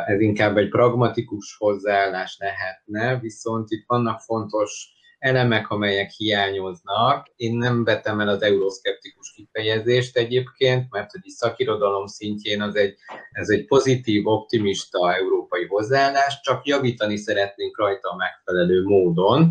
[0.07, 7.27] Ez inkább egy pragmatikus hozzáállás lehetne, viszont itt vannak fontos elemek, amelyek hiányoznak.
[7.37, 12.95] Én nem vetem el az euroszkeptikus kifejezést egyébként, mert hogy szakirodalom szintjén az egy,
[13.31, 19.51] ez egy pozitív, optimista európai hozzáállás, csak javítani szeretnénk rajta a megfelelő módon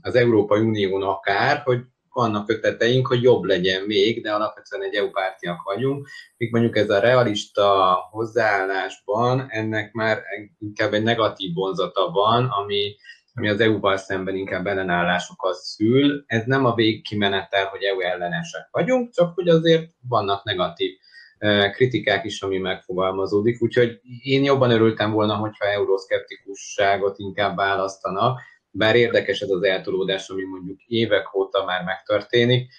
[0.00, 1.80] az Európai Unión akár, hogy
[2.12, 6.90] vannak ötleteink, hogy jobb legyen még, de alapvetően egy EU pártiak vagyunk, míg mondjuk ez
[6.90, 10.22] a realista hozzáállásban ennek már
[10.58, 12.94] inkább egy negatív vonzata van, ami,
[13.34, 16.24] ami az EU-val szemben inkább ellenállásokat szül.
[16.26, 20.90] Ez nem a végkimenetel, hogy EU ellenesek vagyunk, csak hogy azért vannak negatív
[21.72, 28.40] kritikák is, ami megfogalmazódik, úgyhogy én jobban örültem volna, hogyha euroszkeptikusságot inkább választanak,
[28.76, 32.72] bár érdekes ez az eltolódás, ami mondjuk évek óta már megtörténik,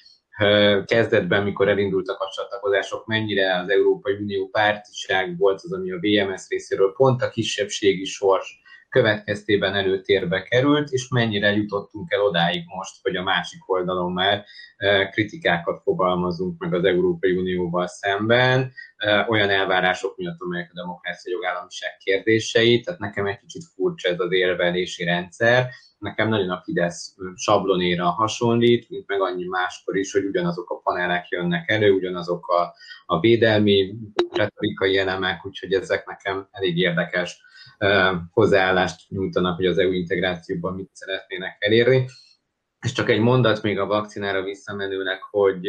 [0.85, 6.47] kezdetben, mikor elindultak a csatlakozások, mennyire az Európai Unió pártiság volt az, ami a VMS
[6.47, 13.15] részéről pont a kisebbségi sors következtében előtérbe került, és mennyire jutottunk el odáig most, hogy
[13.15, 14.45] a másik oldalon már
[15.11, 18.71] kritikákat fogalmazunk meg az Európai Unióval szemben,
[19.27, 24.31] olyan elvárások miatt, amelyek a demokrácia jogállamiság kérdései, tehát nekem egy kicsit furcsa ez az
[24.31, 25.69] érvelési rendszer,
[25.99, 31.27] nekem nagyon a Fidesz sablonéra hasonlít, mint meg annyi máskor is, hogy ugyanazok a panelek
[31.29, 32.73] jönnek elő, ugyanazok a,
[33.05, 33.95] a védelmi
[34.31, 37.45] retorikai elemek, úgyhogy ezek nekem elég érdekes
[38.31, 42.05] hozzáállást nyújtanak, hogy az EU integrációban mit szeretnének elérni.
[42.79, 45.67] És csak egy mondat még a vakcinára visszamenőleg, hogy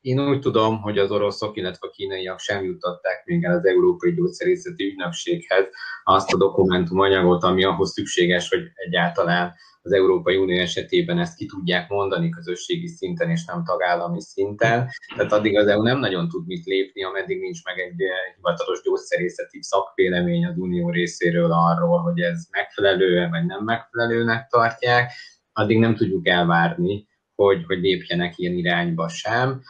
[0.00, 4.14] én úgy tudom, hogy az oroszok, illetve a kínaiak sem jutották még el az Európai
[4.14, 5.64] Gyógyszerészeti Ügynökséghez
[6.04, 11.88] azt a dokumentumanyagot, ami ahhoz szükséges, hogy egyáltalán az Európai Unió esetében ezt ki tudják
[11.88, 14.88] mondani közösségi szinten és nem tagállami szinten.
[15.16, 18.02] Tehát addig az EU nem nagyon tud mit lépni, ameddig nincs meg egy
[18.36, 25.12] hivatalos gyógyszerészeti szakvélemény az Unió részéről arról, hogy ez megfelelő vagy nem megfelelőnek tartják,
[25.52, 29.62] addig nem tudjuk elvárni, hogy, hogy lépjenek ilyen irányba sem.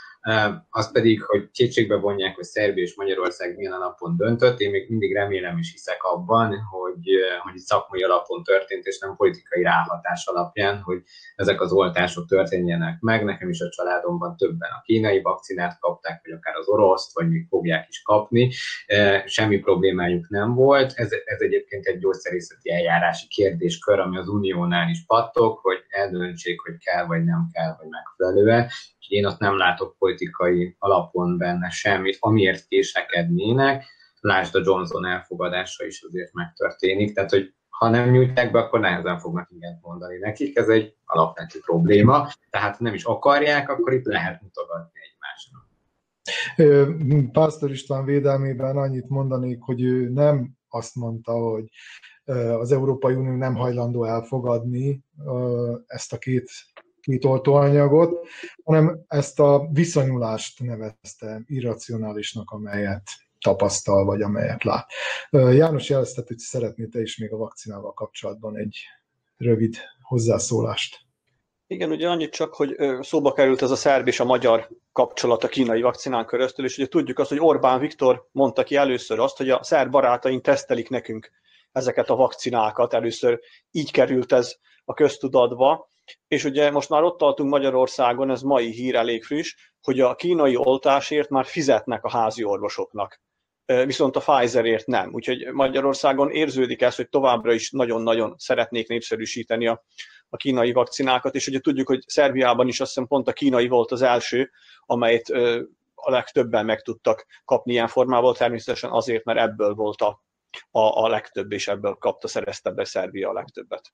[0.70, 5.14] Az pedig, hogy kétségbe vonják, hogy Szerbia és Magyarország milyen alapon döntött, én még mindig
[5.14, 7.08] remélem és hiszek abban, hogy,
[7.42, 11.02] hogy szakmai alapon történt, és nem politikai ráhatás alapján, hogy
[11.36, 13.24] ezek az oltások történjenek meg.
[13.24, 17.46] Nekem is a családomban többen a kínai vakcinát kapták, vagy akár az oroszt, vagy még
[17.48, 18.50] fogják is kapni.
[19.24, 20.92] Semmi problémájuk nem volt.
[20.94, 26.78] Ez, ez egyébként egy gyógyszerészeti eljárási kérdéskör, ami az uniónál is pattog, hogy eldöntsék, hogy
[26.78, 28.70] kell vagy nem kell, vagy megfelelően
[29.10, 33.84] én ott nem látok politikai alapon benne semmit, amiért késekednének.
[34.20, 39.18] Lásd a Johnson elfogadása is azért megtörténik, tehát hogy ha nem nyújtják be, akkor nehezen
[39.18, 44.04] fognak igent mondani nekik, ez egy alapvető probléma, tehát ha nem is akarják, akkor itt
[44.04, 45.68] lehet mutogatni egymásnak.
[47.32, 51.64] Pásztor István védelmében annyit mondanék, hogy ő nem azt mondta, hogy
[52.58, 55.04] az Európai Unió nem hajlandó elfogadni
[55.86, 56.50] ezt a két
[57.00, 58.28] két oltóanyagot,
[58.64, 63.02] hanem ezt a viszonyulást nevezte irracionálisnak, amelyet
[63.38, 64.90] tapasztal, vagy amelyet lát.
[65.30, 68.76] János jeleztet, hogy szeretné te is még a vakcinával kapcsolatban egy
[69.36, 70.98] rövid hozzászólást.
[71.66, 75.48] Igen, ugye annyit csak, hogy szóba került ez a szerb és a magyar kapcsolat a
[75.48, 79.50] kínai vakcinán köröztül, és ugye tudjuk azt, hogy Orbán Viktor mondta ki először azt, hogy
[79.50, 81.30] a szerb barátaink tesztelik nekünk
[81.72, 83.40] ezeket a vakcinákat, először
[83.70, 85.88] így került ez a köztudatba,
[86.28, 90.56] és ugye most már ott tartunk Magyarországon, ez mai hír elég friss, hogy a kínai
[90.56, 93.20] oltásért már fizetnek a házi orvosoknak,
[93.64, 95.12] viszont a Pfizerért nem.
[95.12, 99.84] Úgyhogy Magyarországon érződik ez, hogy továbbra is nagyon-nagyon szeretnék népszerűsíteni a,
[100.28, 103.90] a kínai vakcinákat, és ugye tudjuk, hogy Szerbiában is azt hiszem pont a kínai volt
[103.90, 104.50] az első,
[104.86, 105.28] amelyet
[105.94, 110.22] a legtöbben meg tudtak kapni ilyen formával, természetesen azért, mert ebből volt a,
[110.70, 113.92] a, a legtöbb, és ebből kapta, szerezte be Szerbia a legtöbbet.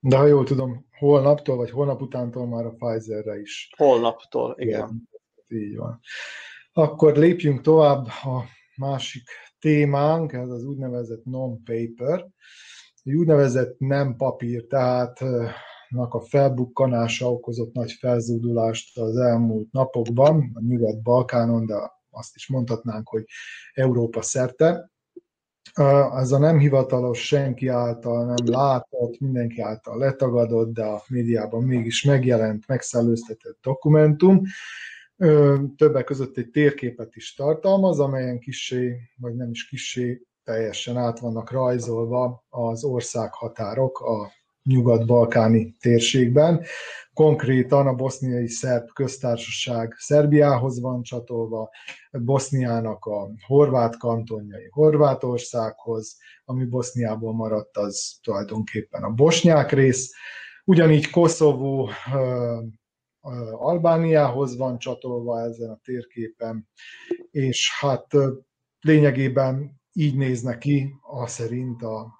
[0.00, 3.72] De ha jól tudom, holnaptól, vagy holnap utántól már a Pfizerre is.
[3.76, 4.68] Holnaptól, igen.
[4.68, 5.08] igen.
[5.62, 6.00] Így van.
[6.72, 8.44] Akkor lépjünk tovább a
[8.76, 9.22] másik
[9.58, 12.26] témánk, ez az úgynevezett non-paper.
[13.02, 15.20] Egy úgynevezett nem papír, tehát
[15.90, 21.74] a felbukkanása okozott nagy felzúdulást az elmúlt napokban, a Nyugat-Balkánon, de
[22.10, 23.24] azt is mondhatnánk, hogy
[23.72, 24.90] Európa szerte
[26.16, 32.02] ez a nem hivatalos, senki által nem látott, mindenki által letagadott, de a médiában mégis
[32.02, 34.42] megjelent, megszellőztetett dokumentum.
[35.76, 41.50] Többek között egy térképet is tartalmaz, amelyen kisé, vagy nem is kisé, teljesen át vannak
[41.50, 46.62] rajzolva az országhatárok a nyugat-balkáni térségben.
[47.18, 51.70] Konkrétan a boszniai szerb köztársaság Szerbiához van csatolva,
[52.10, 60.10] Boszniának a horvát kantonjai Horvátországhoz, ami Boszniából maradt, az tulajdonképpen a bosnyák rész.
[60.64, 61.90] Ugyanígy Koszovó
[63.52, 66.68] Albániához van csatolva ezen a térképen,
[67.30, 68.06] és hát
[68.80, 72.16] lényegében így néznek ki, a szerint a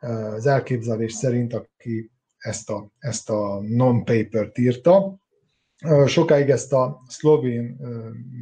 [0.00, 2.11] az elképzelés szerint, aki
[2.42, 5.20] ezt a, ezt a non-papert írta.
[6.06, 7.76] Sokáig ezt a szlovén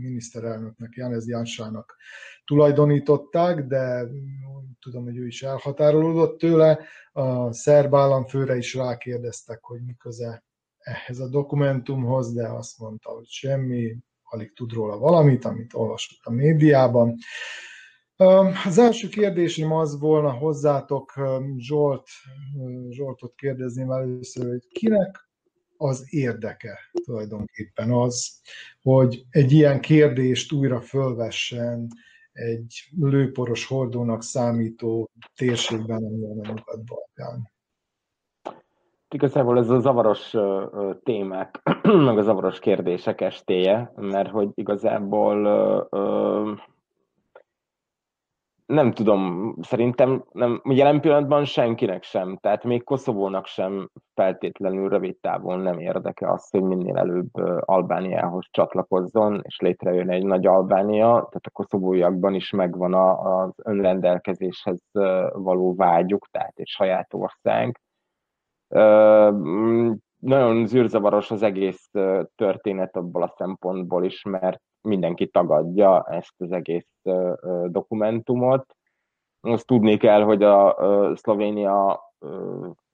[0.01, 1.97] miniszterelnöknek, Janez Jansának
[2.45, 4.07] tulajdonították, de
[4.81, 6.79] tudom, hogy ő is elhatárolódott tőle.
[7.13, 10.45] A szerb államfőre is rákérdeztek, hogy mi köze
[10.79, 16.31] ehhez a dokumentumhoz, de azt mondta, hogy semmi, alig tud róla valamit, amit olvasott a
[16.31, 17.17] médiában.
[18.67, 21.13] Az első kérdésem az volna hozzátok,
[21.57, 22.09] Zsolt,
[22.91, 25.29] Zsoltot kérdezném először, hogy kinek
[25.77, 28.41] az érdeke tulajdonképpen az,
[28.83, 31.89] hogy egy ilyen kérdést újra fölvessen
[32.33, 37.51] egy lőporos hordónak számító térségben, amilyen a Nyugat-Balkán.
[39.09, 40.35] Igazából ez a zavaros
[41.03, 41.63] témák,
[42.07, 45.47] meg a zavaros kérdések estéje, mert hogy igazából
[48.71, 55.61] nem tudom, szerintem nem, jelen pillanatban senkinek sem, tehát még Koszovónak sem feltétlenül rövid távon
[55.61, 61.51] nem érdeke az, hogy minél előbb Albániához csatlakozzon, és létrejön egy nagy Albánia, tehát a
[61.53, 64.81] koszovóiakban is megvan az önrendelkezéshez
[65.33, 67.81] való vágyuk, tehát egy saját ország.
[70.19, 71.91] nagyon zűrzavaros az egész
[72.35, 76.89] történet abból a szempontból is, mert mindenki tagadja ezt az egész
[77.67, 78.77] dokumentumot.
[79.41, 80.77] Azt tudni kell, hogy a
[81.17, 82.01] Szlovénia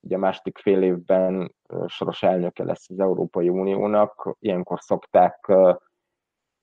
[0.01, 1.55] ugye második fél évben
[1.87, 5.53] soros elnöke lesz az Európai Uniónak, ilyenkor szokták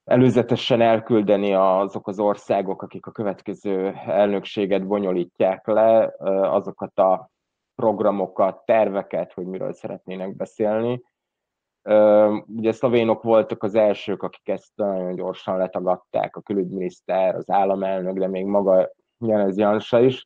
[0.04, 6.14] előzetesen elküldeni azok az országok, akik a következő elnökséget bonyolítják le,
[6.50, 7.30] azokat a
[7.76, 11.02] programokat, terveket, hogy miről szeretnének beszélni.
[12.48, 18.28] Ugye szlovénok voltak az elsők, akik ezt nagyon gyorsan letagadták, a külügyminiszter, az államelnök, de
[18.28, 20.26] még maga Janez Jansa is.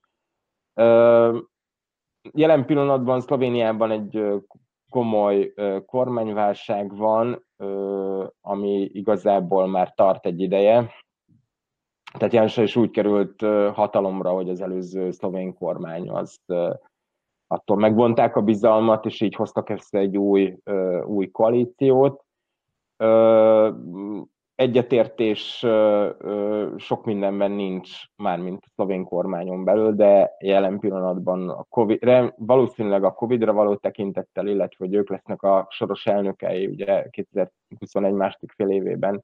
[2.33, 4.41] Jelen pillanatban Szlovéniában egy
[4.89, 5.53] komoly
[5.85, 7.45] kormányválság van,
[8.41, 10.91] ami igazából már tart egy ideje.
[12.17, 13.41] Tehát Jansa is úgy került
[13.73, 16.39] hatalomra, hogy az előző szlovén kormány az
[17.47, 20.57] attól megvonták a bizalmat, és így hoztak össze egy új,
[21.05, 22.23] új koalíciót.
[24.55, 25.65] Egyetértés
[26.77, 33.03] sok mindenben nincs, már mint a szlovén kormányon belül, de jelen pillanatban a COVID, valószínűleg
[33.03, 38.69] a Covid-ra való tekintettel, illetve hogy ők lesznek a soros elnökei, ugye 2021 második fél
[38.69, 39.23] évében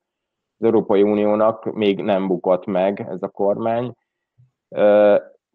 [0.58, 3.94] az Európai Uniónak még nem bukott meg ez a kormány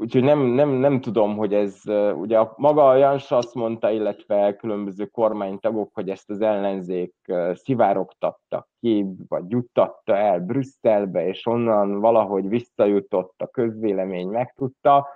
[0.01, 1.82] Úgyhogy nem, nem, nem tudom, hogy ez,
[2.14, 7.14] ugye a, maga a Jans azt mondta, illetve különböző kormánytagok, hogy ezt az ellenzék
[7.53, 15.09] szivárogtatta ki, vagy juttatta el Brüsszelbe, és onnan valahogy visszajutott a közvélemény, megtudta.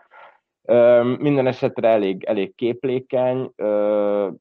[1.18, 3.50] Minden esetre elég, elég képlékeny.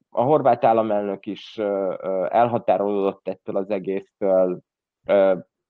[0.09, 1.57] A horvát államelnök is
[2.27, 4.59] elhatárolódott ettől az egésztől,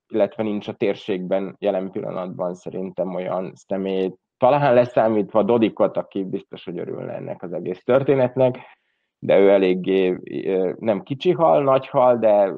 [0.08, 6.80] illetve nincs a térségben jelen pillanatban szerintem olyan személy, talán leszámítva Dodikot, aki biztos, hogy
[6.80, 8.58] örülne ennek az egész történetnek,
[9.20, 10.18] de ő eléggé
[10.80, 12.54] nem kicsi hal, nagy hal, de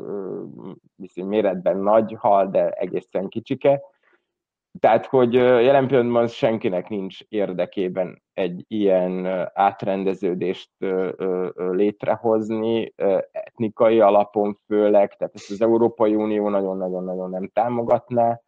[0.95, 3.81] viszont méretben nagy hal, de egészen kicsike.
[4.79, 10.71] Tehát, hogy jelen pillanatban senkinek nincs érdekében egy ilyen átrendeződést
[11.55, 12.93] létrehozni,
[13.31, 18.41] etnikai alapon főleg, tehát ezt az Európai Unió nagyon-nagyon-nagyon nem támogatná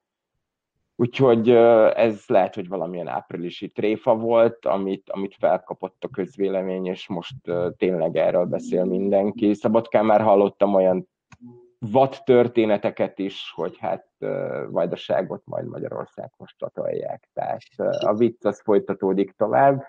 [0.97, 1.49] Úgyhogy
[1.95, 7.35] ez lehet, hogy valamilyen áprilisi tréfa volt, amit, amit felkapott a közvélemény, és most
[7.77, 9.53] tényleg erről beszél mindenki.
[9.53, 11.07] Szabadkán már hallottam olyan
[11.79, 14.07] vad történeteket is, hogy hát
[14.69, 17.29] vajdaságot majd Magyarország most tatolják.
[17.33, 17.61] Tehát
[17.99, 19.83] a vicc az folytatódik tovább.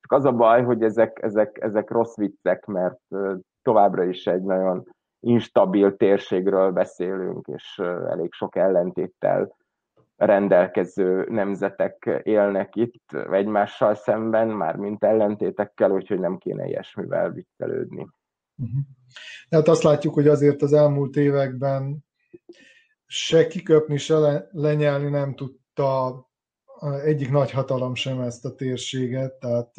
[0.00, 3.00] Csak az a baj, hogy ezek, ezek, ezek rossz viccek, mert
[3.62, 4.88] továbbra is egy nagyon
[5.20, 7.78] instabil térségről beszélünk, és
[8.08, 9.56] elég sok ellentéttel
[10.18, 18.08] rendelkező nemzetek élnek itt egymással szemben, már mint ellentétekkel, úgyhogy nem kéne ilyesmivel viccelődni.
[18.56, 18.80] Uh-huh.
[19.50, 22.04] Hát azt látjuk, hogy azért az elmúlt években
[23.06, 26.26] se kiköpni, se le, lenyelni nem tudta
[27.04, 29.74] egyik nagy hatalom sem ezt a térséget, tehát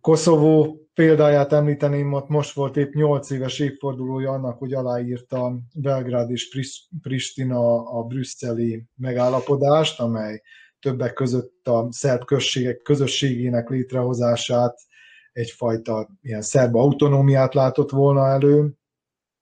[0.00, 6.68] Koszovó példáját említeném, ott most volt épp 8 éves évfordulója annak, hogy aláírta Belgrád és
[7.02, 10.42] Pristina a brüsszeli megállapodást, amely
[10.80, 14.80] többek között a szerb községek közösségének létrehozását,
[15.32, 18.72] egyfajta ilyen szerb autonómiát látott volna elő.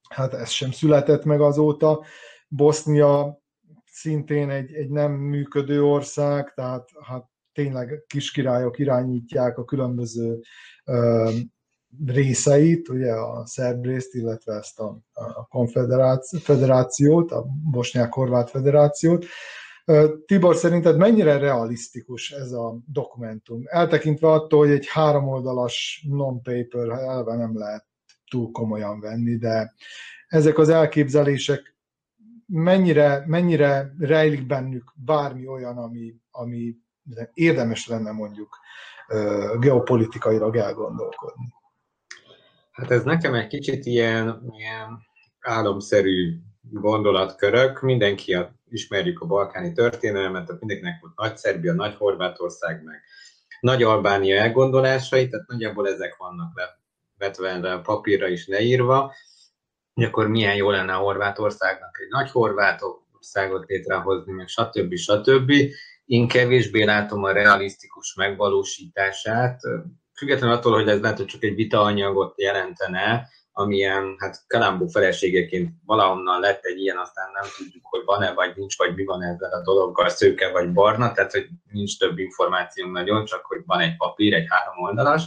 [0.08, 2.04] Hát ez sem született meg azóta.
[2.48, 3.40] Bosznia
[3.84, 7.24] szintén egy, egy nem működő ország, tehát hát
[7.58, 10.40] tényleg kiskirályok irányítják a különböző
[12.06, 19.24] részeit, ugye a szerb részt, illetve ezt a, a konfederációt, a bosnyák-horvát federációt.
[20.26, 23.62] Tibor, szerinted mennyire realisztikus ez a dokumentum?
[23.64, 27.86] Eltekintve attól, hogy egy háromoldalas non-paper elve nem lehet
[28.30, 29.74] túl komolyan venni, de
[30.28, 31.76] ezek az elképzelések
[32.46, 36.76] mennyire, mennyire rejlik bennük bármi olyan, ami, ami
[37.34, 38.58] érdemes lenne mondjuk
[39.58, 41.54] geopolitikailag elgondolkodni.
[42.70, 45.06] Hát ez nekem egy kicsit ilyen, ilyen
[45.40, 46.38] álomszerű
[46.70, 47.80] gondolatkörök.
[47.80, 53.02] Mindenki a, ismerjük a balkáni történelmet, mindenkinek volt Nagy Szerbia, Nagy Horvátország, meg
[53.60, 56.78] Nagy Albánia elgondolásai, tehát nagyjából ezek vannak le,
[57.16, 59.14] vetve a papírra is leírva,
[59.94, 64.94] hogy akkor milyen jó lenne a Horvátországnak egy nagy Horvátországot létrehozni, meg stb.
[64.94, 65.52] stb.
[66.08, 69.60] Én kevésbé látom a realisztikus megvalósítását,
[70.16, 76.40] függetlenül attól, hogy ez lehet, hogy csak egy vitaanyagot jelentene, amilyen hát Kalambó feleségeként valahonnan
[76.40, 79.62] lett egy ilyen, aztán nem tudjuk, hogy van-e, vagy nincs, vagy mi van ezzel a
[79.62, 84.34] dologgal, szőke vagy barna, tehát hogy nincs több információnk nagyon, csak hogy van egy papír,
[84.34, 85.22] egy három oldalas.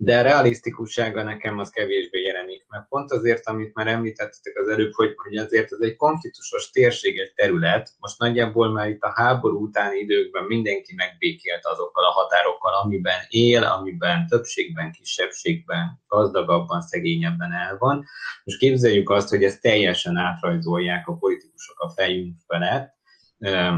[0.00, 2.86] De a realisztikussága nekem az kevésbé jelenik meg.
[2.88, 7.32] Pont azért, amit már említettetek az előbb, hogy, hogy azért ez egy konfliktusos térség, egy
[7.34, 7.90] terület.
[7.98, 13.62] Most nagyjából már itt a háború utáni időkben mindenki megbékélt azokkal a határokkal, amiben él,
[13.62, 18.04] amiben többségben, kisebbségben, gazdagabban, szegényebben el van.
[18.44, 22.97] Most képzeljük azt, hogy ezt teljesen átrajzolják a politikusok a fejünk felett,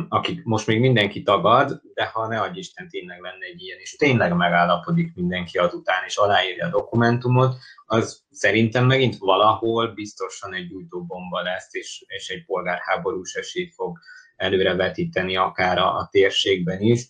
[0.09, 3.97] akik most még mindenki tagad, de ha ne adj Isten tényleg lenne egy ilyen, és
[3.97, 7.57] tényleg megállapodik mindenki azután, és aláírja a dokumentumot,
[7.87, 13.99] az szerintem megint valahol biztosan egy gyújtóbomba lesz, és, és egy polgárháborús esélyt fog
[14.37, 17.09] előrevetíteni akár a, a térségben is,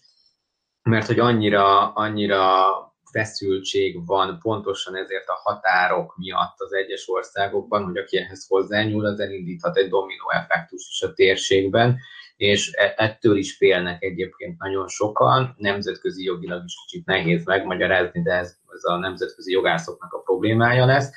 [0.82, 2.66] mert hogy annyira, annyira
[3.10, 9.20] feszültség van pontosan ezért a határok miatt az egyes országokban, hogy aki ehhez hozzányúl, az
[9.20, 11.98] elindíthat egy dominó effektus is a térségben,
[12.40, 18.32] és e, ettől is félnek egyébként nagyon sokan, nemzetközi jogilag is kicsit nehéz megmagyarázni, de
[18.32, 21.10] ez, ez a nemzetközi jogászoknak a problémája lesz,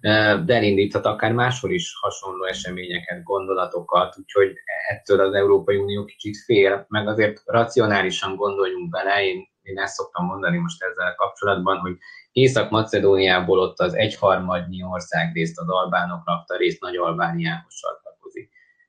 [0.00, 4.52] e, de elindíthat akár máshol is hasonló eseményeket, gondolatokat, úgyhogy
[4.88, 10.24] ettől az Európai Unió kicsit fél, meg azért racionálisan gondoljunk bele, én, én ezt szoktam
[10.24, 11.96] mondani most ezzel kapcsolatban, hogy
[12.32, 14.84] Észak-Macedóniából ott az egyharmadnyi
[15.32, 17.74] részt az albánok rakta részt Nagy-Albániához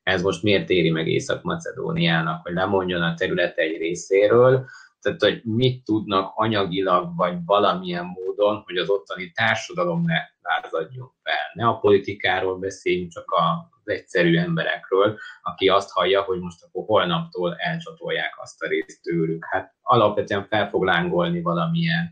[0.09, 4.65] ez most miért éri meg Észak-Macedóniának, hogy lemondjon a terület egy részéről,
[5.01, 11.51] tehát hogy mit tudnak anyagilag, vagy valamilyen módon, hogy az ottani társadalom ne lázadjon fel.
[11.53, 17.55] Ne a politikáról beszéljünk, csak az egyszerű emberekről, aki azt hallja, hogy most akkor holnaptól
[17.55, 19.45] elcsatolják azt a részt tőlük.
[19.49, 22.11] Hát alapvetően fel fog lángolni valamilyen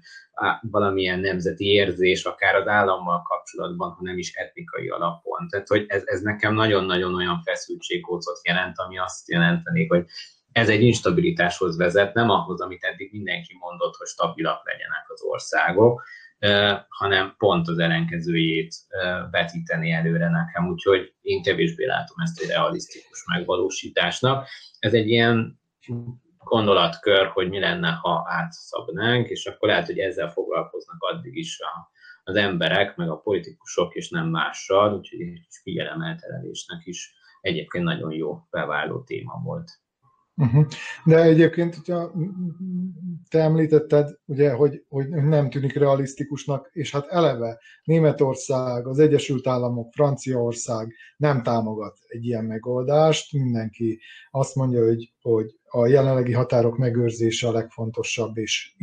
[0.62, 5.48] valamilyen nemzeti érzés, akár az állammal kapcsolatban, ha nem is etnikai alapon.
[5.48, 10.06] Tehát, hogy ez, ez nekem nagyon-nagyon olyan feszültségkócot jelent, ami azt jelenteni, hogy
[10.58, 16.03] ez egy instabilitáshoz vezet, nem ahhoz, amit eddig mindenki mondott, hogy stabilak legyenek az országok,
[16.88, 18.76] hanem pont az ellenkezőjét
[19.32, 24.47] vetíteni előre nekem, úgyhogy én kevésbé látom ezt egy realisztikus megvalósításnak.
[24.80, 25.60] Ez egy ilyen
[26.38, 31.91] gondolatkör, hogy mi lenne, ha átszabnánk, és akkor lehet, hogy ezzel foglalkoznak addig is a,
[32.24, 35.47] az emberek, meg a politikusok, és nem mással, úgyhogy egy
[36.84, 39.72] kis is egyébként nagyon jó beváló téma volt.
[40.38, 40.66] Uh-huh.
[41.06, 42.12] De egyébként, hogyha
[43.30, 49.94] te említetted, ugye, hogy, hogy nem tűnik realisztikusnak, és hát eleve Németország, az Egyesült Államok,
[49.94, 53.34] Franciaország nem támogat egy ilyen megoldást.
[53.34, 54.00] Mindenki
[54.32, 58.76] azt mondja, hogy, hogy a jelenlegi határok megőrzése a legfontosabb, és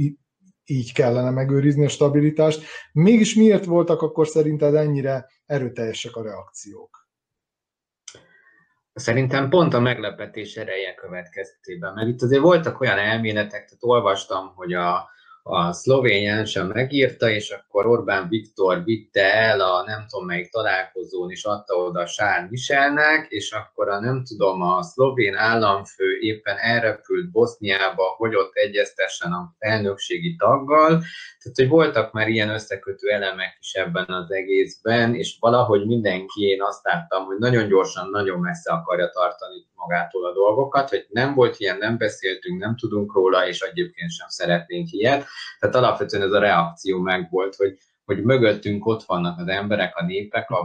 [0.64, 2.64] így kellene megőrizni a stabilitást.
[2.92, 7.03] Mégis miért voltak akkor szerinted ennyire erőteljesek a reakciók?
[8.94, 14.72] Szerintem pont a meglepetés ereje következtében, mert itt azért voltak olyan elméletek, tehát olvastam, hogy
[14.72, 15.08] a,
[15.46, 21.30] a szlovén sem megírta, és akkor Orbán Viktor vitte el a nem tudom melyik találkozón,
[21.30, 27.30] és adta oda Sár Michelnek, és akkor a nem tudom, a szlovén államfő éppen elrepült
[27.30, 30.88] Boszniába, hogy ott egyeztessen a felnökségi taggal,
[31.38, 36.62] tehát hogy voltak már ilyen összekötő elemek is ebben az egészben, és valahogy mindenki, én
[36.62, 41.58] azt láttam, hogy nagyon gyorsan, nagyon messze akarja tartani magától a dolgokat, hogy nem volt
[41.58, 45.26] ilyen, nem beszéltünk, nem tudunk róla, és egyébként sem szeretnénk ilyet.
[45.58, 50.50] Tehát alapvetően ez a reakció megvolt, hogy, hogy mögöttünk ott vannak az emberek, a népek,
[50.50, 50.60] a,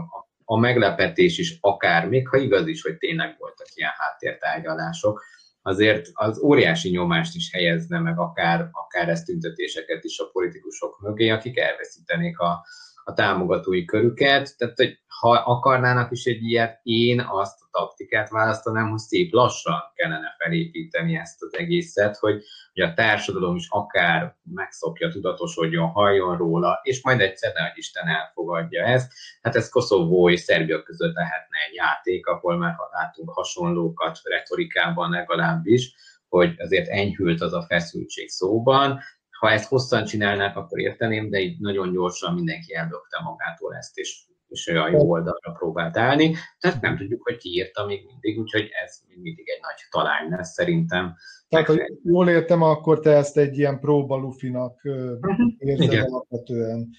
[0.46, 5.24] a, meglepetés is akár, még ha igaz is, hogy tényleg voltak ilyen háttértárgyalások,
[5.62, 11.30] azért az óriási nyomást is helyezne meg akár, akár ezt tüntetéseket is a politikusok mögé,
[11.30, 12.66] akik elveszítenék a,
[13.10, 14.58] a támogatói körüket.
[14.58, 19.82] Tehát, hogy ha akarnának is egy ilyet, én azt a taktikát választanám, hogy szép lassan
[19.94, 22.44] kellene felépíteni ezt az egészet, hogy,
[22.74, 28.84] hogy a társadalom is akár megszokja, tudatosodjon, halljon róla, és majd egyszer hogy Isten elfogadja
[28.84, 29.12] ezt.
[29.42, 35.94] Hát ez Koszovó és Szerbia között lehetne egy játék, ahol már látunk hasonlókat retorikában legalábbis,
[36.28, 39.00] hogy azért enyhült az a feszültség szóban,
[39.40, 44.22] ha ezt hosszan csinálnák, akkor érteném, de így nagyon gyorsan mindenki eldögte magától ezt, és,
[44.48, 46.36] és olyan jó oldalra próbált állni.
[46.60, 50.54] Tehát nem tudjuk, hogy ki írta még mindig, úgyhogy ez mindig egy nagy talány lesz
[50.54, 51.16] szerintem.
[51.50, 55.54] Tehát, hogy jól értem, akkor te ezt egy ilyen próba lufinak uh-huh.
[55.58, 56.90] érzed alapvetően.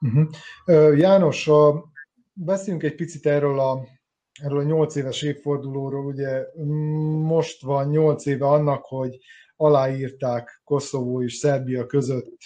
[0.00, 0.98] Uh-huh.
[0.98, 1.50] János,
[2.32, 3.84] beszéljünk egy picit erről a
[4.42, 6.46] erről a nyolc éves évfordulóról, ugye
[7.22, 9.18] most van nyolc éve annak, hogy
[9.60, 12.38] aláírták Koszovó és Szerbia között,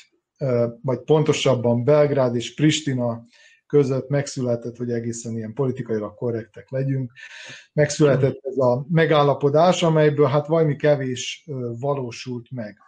[0.82, 3.24] vagy pontosabban Belgrád és Pristina
[3.66, 7.12] között megszületett, hogy egészen ilyen politikailag korrektek legyünk,
[7.72, 11.48] megszületett ez a megállapodás, amelyből hát valami kevés
[11.80, 12.78] valósult meg.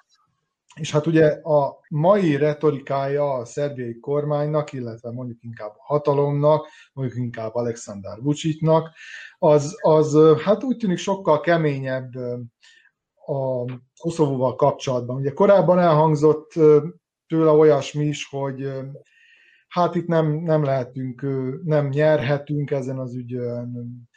[0.81, 7.19] és hát ugye a mai retorikája a szerbiai kormánynak, illetve mondjuk inkább a hatalomnak, mondjuk
[7.19, 8.91] inkább Alexander Vucicnak,
[9.39, 12.11] az, az hát úgy tűnik sokkal keményebb
[13.27, 13.65] a
[13.97, 15.17] Koszovóval kapcsolatban.
[15.17, 16.53] Ugye korábban elhangzott
[17.27, 18.73] tőle olyasmi is, hogy
[19.69, 21.27] hát itt nem, nem lehetünk,
[21.65, 24.09] nem nyerhetünk ezen az ügyön,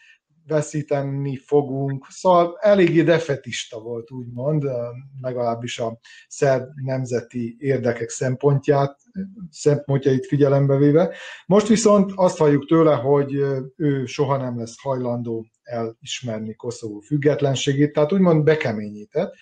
[0.49, 2.05] veszíteni fogunk.
[2.09, 4.65] Szóval eléggé defetista volt, úgymond,
[5.21, 8.97] legalábbis a szerb nemzeti érdekek szempontját,
[9.49, 11.15] szempontjait figyelembe véve.
[11.45, 13.33] Most viszont azt halljuk tőle, hogy
[13.75, 19.33] ő soha nem lesz hajlandó elismerni Koszovó függetlenségét, tehát úgymond bekeményített.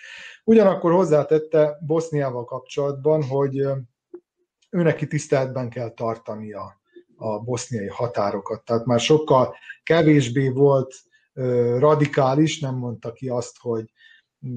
[0.44, 3.58] Ugyanakkor hozzátette Boszniával kapcsolatban, hogy
[4.70, 6.80] ő neki tiszteletben kell tartania
[7.18, 8.66] a boszniai határokat.
[8.66, 10.96] Tehát már sokkal kevésbé volt
[11.78, 13.92] radikális, nem mondta ki azt, hogy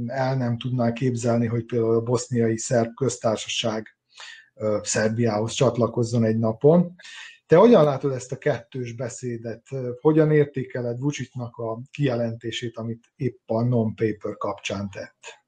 [0.06, 3.86] el nem tudná képzelni, hogy például a boszniai szerb köztársaság
[4.82, 6.94] Szerbiához csatlakozzon egy napon.
[7.46, 9.66] Te hogyan látod ezt a kettős beszédet?
[10.00, 15.39] Hogyan értékeled Vucicnak a kijelentését, amit épp a non-paper kapcsán tett?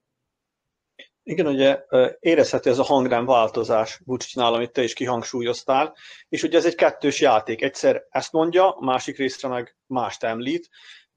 [1.25, 1.85] Igen, ugye
[2.19, 5.97] érezhető ez a hangrám változás Vucicnál, amit te is kihangsúlyoztál,
[6.29, 7.63] és ugye ez egy kettős játék.
[7.63, 10.69] Egyszer ezt mondja, másik részre meg mást említ,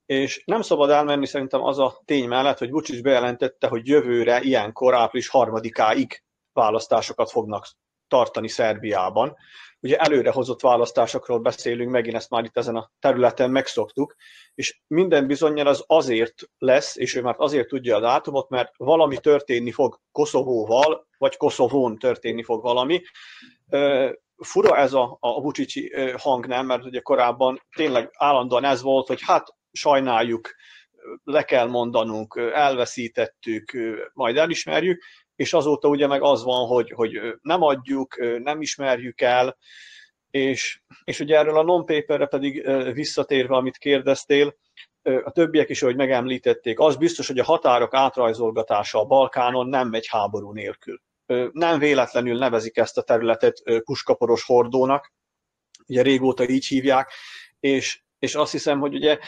[0.05, 4.93] és nem szabad elmenni szerintem az a tény mellett, hogy Vucic bejelentette, hogy jövőre ilyenkor
[4.93, 7.67] április harmadikáig választásokat fognak
[8.07, 9.35] tartani Szerbiában.
[9.85, 14.15] Ugye előrehozott választásokról beszélünk, megint ezt már itt ezen a területen megszoktuk,
[14.55, 19.17] és minden bizonyal az azért lesz, és ő már azért tudja a dátumot, mert valami
[19.17, 23.01] történni fog Koszovóval, vagy Koszovón történni fog valami.
[24.37, 26.65] Fura ez a, a Vucicsi hang, nem?
[26.65, 30.49] Mert ugye korábban tényleg állandóan ez volt, hogy hát sajnáljuk,
[31.23, 33.71] le kell mondanunk, elveszítettük,
[34.13, 35.03] majd elismerjük,
[35.35, 39.57] és azóta ugye meg az van, hogy, hogy nem adjuk, nem ismerjük el,
[40.29, 44.55] és, és ugye erről a non-paperre pedig visszatérve, amit kérdeztél,
[45.23, 50.07] a többiek is, ahogy megemlítették, az biztos, hogy a határok átrajzolgatása a Balkánon nem megy
[50.07, 51.01] háború nélkül.
[51.51, 55.13] Nem véletlenül nevezik ezt a területet puskaporos hordónak,
[55.87, 57.11] ugye régóta így hívják,
[57.59, 59.19] és, és azt hiszem, hogy ugye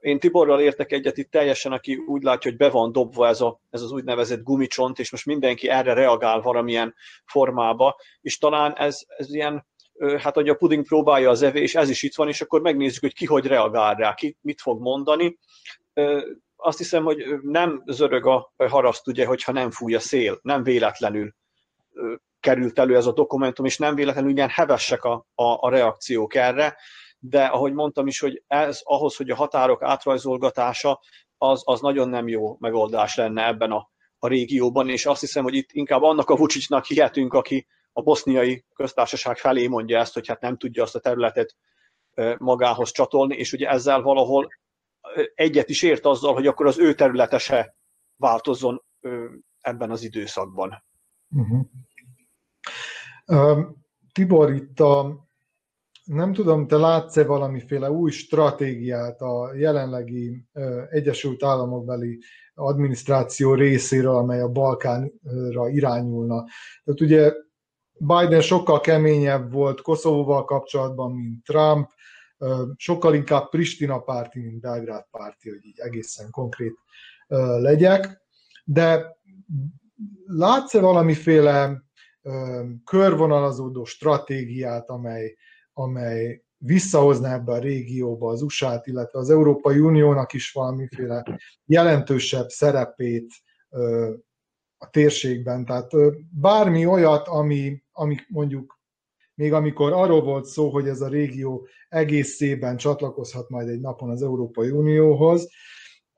[0.00, 3.60] én Tiborral értek egyet itt teljesen, aki úgy látja, hogy be van dobva ez, a,
[3.70, 6.94] ez az úgynevezett gumicsont, és most mindenki erre reagál valamilyen
[7.24, 9.66] formába, és talán ez, ez ilyen,
[10.18, 13.14] hát hogy a puding próbálja az evés, ez is itt van, és akkor megnézzük, hogy
[13.14, 15.38] ki hogy reagál rá, ki mit fog mondani.
[16.56, 21.34] Azt hiszem, hogy nem zörög a haraszt, ugye, hogyha nem fúj a szél, nem véletlenül
[22.40, 26.76] került elő ez a dokumentum, és nem véletlenül ilyen hevesek a, a, a reakciók erre,
[27.24, 31.00] de ahogy mondtam is, hogy ez ahhoz, hogy a határok átrajzolgatása,
[31.38, 35.54] az, az nagyon nem jó megoldás lenne ebben a, a régióban, és azt hiszem, hogy
[35.54, 40.40] itt inkább annak a Vucicnak hihetünk, aki a boszniai köztársaság felé mondja ezt, hogy hát
[40.40, 41.56] nem tudja azt a területet
[42.38, 44.48] magához csatolni, és ugye ezzel valahol
[45.34, 47.76] egyet is ért azzal, hogy akkor az ő területese
[48.16, 48.82] változzon
[49.60, 50.84] ebben az időszakban.
[51.30, 51.66] Uh-huh.
[53.26, 53.66] Uh,
[54.12, 55.26] Tibor, itt a
[56.04, 60.44] nem tudom, te látsz-e valamiféle új stratégiát a jelenlegi
[60.90, 62.18] Egyesült Államokbeli
[62.54, 66.44] adminisztráció részéről, amely a Balkánra irányulna.
[66.84, 67.32] Tehát ugye
[67.92, 71.88] Biden sokkal keményebb volt Koszovóval kapcsolatban, mint Trump,
[72.76, 76.74] sokkal inkább Pristina párti, mint Belgrád párti, hogy így egészen konkrét
[77.58, 78.22] legyek.
[78.64, 79.16] De
[80.26, 81.82] látsz-e valamiféle
[82.84, 85.36] körvonalazódó stratégiát, amely
[85.72, 93.32] amely visszahozná ebbe a régióba az USA-t, illetve az Európai Uniónak is valamiféle jelentősebb szerepét
[94.78, 95.64] a térségben.
[95.64, 95.90] Tehát
[96.30, 98.80] bármi olyat, ami, ami mondjuk
[99.34, 104.22] még amikor arról volt szó, hogy ez a régió egészében csatlakozhat majd egy napon az
[104.22, 105.48] Európai Unióhoz,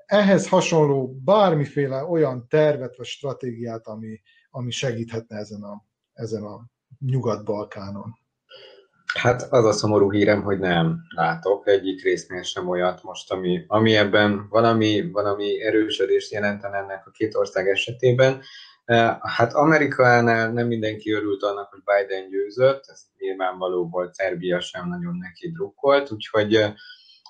[0.07, 6.67] ehhez hasonló bármiféle olyan tervet vagy stratégiát, ami, ami segíthetne ezen a, ezen a
[6.99, 8.24] Nyugat-Balkánon.
[9.21, 13.97] Hát az a szomorú hírem, hogy nem látok egyik résznél sem olyat most, ami, ami
[13.97, 18.41] ebben valami, valami erősödést jelenten ennek a két ország esetében.
[18.85, 24.89] Eh, hát Amerikánál nem mindenki örült annak, hogy Biden győzött, ez nyilvánvaló volt, Szerbia sem
[24.89, 26.73] nagyon neki drukkolt, úgyhogy eh,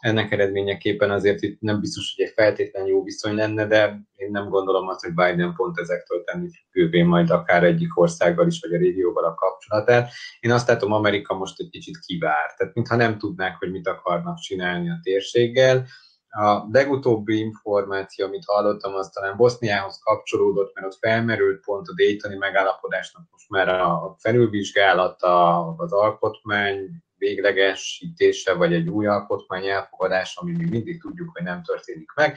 [0.04, 4.48] ennek eredményeképpen azért itt nem biztos, hogy egy feltétlenül jó viszony lenne, de én nem
[4.48, 8.78] gondolom azt, hogy Biden pont ezektől tenni függővé majd akár egyik országgal is, vagy a
[8.78, 10.10] régióval a kapcsolatát.
[10.40, 14.38] Én azt látom, Amerika most egy kicsit kivár, tehát mintha nem tudnák, hogy mit akarnak
[14.38, 15.86] csinálni a térséggel.
[16.28, 22.36] A legutóbbi információ, amit hallottam, az talán Boszniához kapcsolódott, mert ott felmerült pont a Daytoni
[22.36, 30.70] megállapodásnak most már a felülvizsgálata, az alkotmány véglegesítése, vagy egy új alkotmány elfogadása, ami még
[30.70, 32.36] mindig tudjuk, hogy nem történik meg.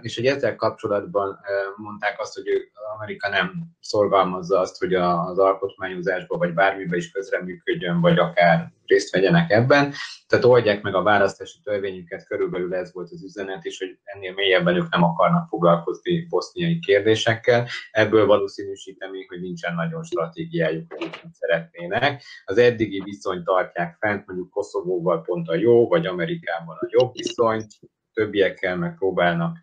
[0.00, 1.38] És hogy ezzel kapcsolatban
[1.76, 2.46] mondták azt, hogy
[2.94, 9.50] Amerika nem szorgalmazza azt, hogy az alkotmányozásba, vagy bármibe is közreműködjön, vagy akár részt vegyenek
[9.50, 9.92] ebben.
[10.26, 14.76] Tehát oldják meg a választási törvényüket, körülbelül ez volt az üzenet, és hogy ennél mélyebben
[14.76, 17.68] ők nem akarnak foglalkozni boszniai kérdésekkel.
[17.90, 22.22] Ebből valószínűsítem hogy nincsen nagyon stratégiájuk, hogy mit szeretnének.
[22.44, 27.66] Az eddigi viszony tartják fent, mondjuk Koszovóval pont a jó, vagy Amerikával a jobb viszony,
[28.12, 29.58] többiekkel meg próbálnak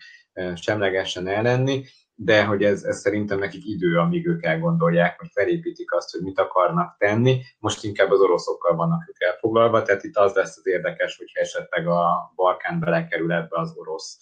[0.56, 6.12] semlegesen ellenni de hogy ez, ez szerintem nekik idő, amíg ők elgondolják, hogy felépítik azt,
[6.12, 7.42] hogy mit akarnak tenni.
[7.60, 11.88] Most inkább az oroszokkal vannak ők elfoglalva, tehát itt az lesz az érdekes, hogyha esetleg
[11.88, 14.18] a Balkán belekerül ebbe az orosz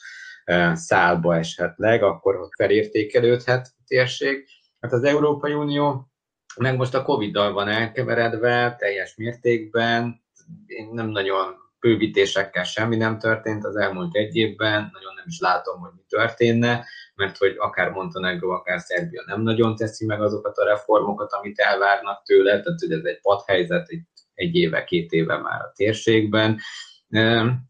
[0.73, 4.47] szálba esetleg, akkor ott felértékelődhet a térség.
[4.79, 6.07] Hát az Európai Unió
[6.55, 10.21] meg most a Covid-dal van elkeveredve teljes mértékben,
[10.65, 15.79] én nem nagyon bővítésekkel semmi nem történt az elmúlt egy évben, nagyon nem is látom,
[15.79, 16.85] hogy mi történne,
[17.15, 22.23] mert hogy akár Montenegro, akár Szerbia nem nagyon teszi meg azokat a reformokat, amit elvárnak
[22.23, 24.03] tőle, tehát hogy ez egy padhelyzet egy,
[24.33, 26.59] egy éve, két éve már a térségben,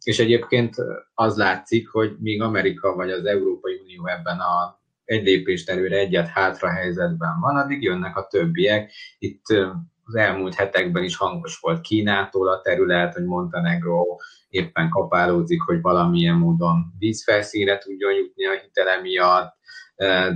[0.03, 0.75] és egyébként
[1.13, 6.27] az látszik, hogy míg Amerika vagy az Európai Unió ebben a egy lépést előre, egyet
[6.27, 8.91] hátra helyzetben van, addig jönnek a többiek.
[9.19, 9.45] Itt
[10.03, 14.03] az elmúlt hetekben is hangos volt Kínától a terület, hogy Montenegro
[14.49, 19.55] éppen kapálózik, hogy valamilyen módon vízfelszínre tudjon jutni a hitele miatt,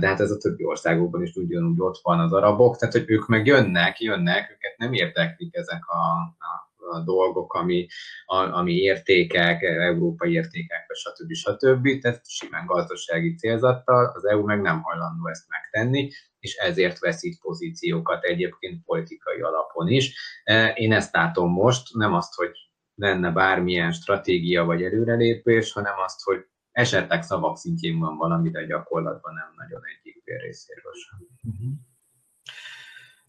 [0.00, 3.26] de hát ez a többi országokban is ugyanúgy ott van az arabok, tehát hogy ők
[3.26, 5.96] meg jönnek, jönnek, őket nem érdeklik ezek a,
[6.38, 7.86] a a dolgok, ami,
[8.26, 11.32] a, ami értékek, európai értékek, stb.
[11.32, 12.00] stb.
[12.00, 18.24] Tehát simán gazdasági célzattal az EU meg nem hajlandó ezt megtenni, és ezért veszít pozíciókat
[18.24, 20.14] egyébként politikai alapon is.
[20.44, 22.50] E, én ezt látom most, nem azt, hogy
[22.94, 29.34] lenne bármilyen stratégia vagy előrelépés, hanem azt, hogy esetleg szavak szintjén van valami, de gyakorlatban
[29.34, 31.18] nem nagyon egyik fél részéről sem.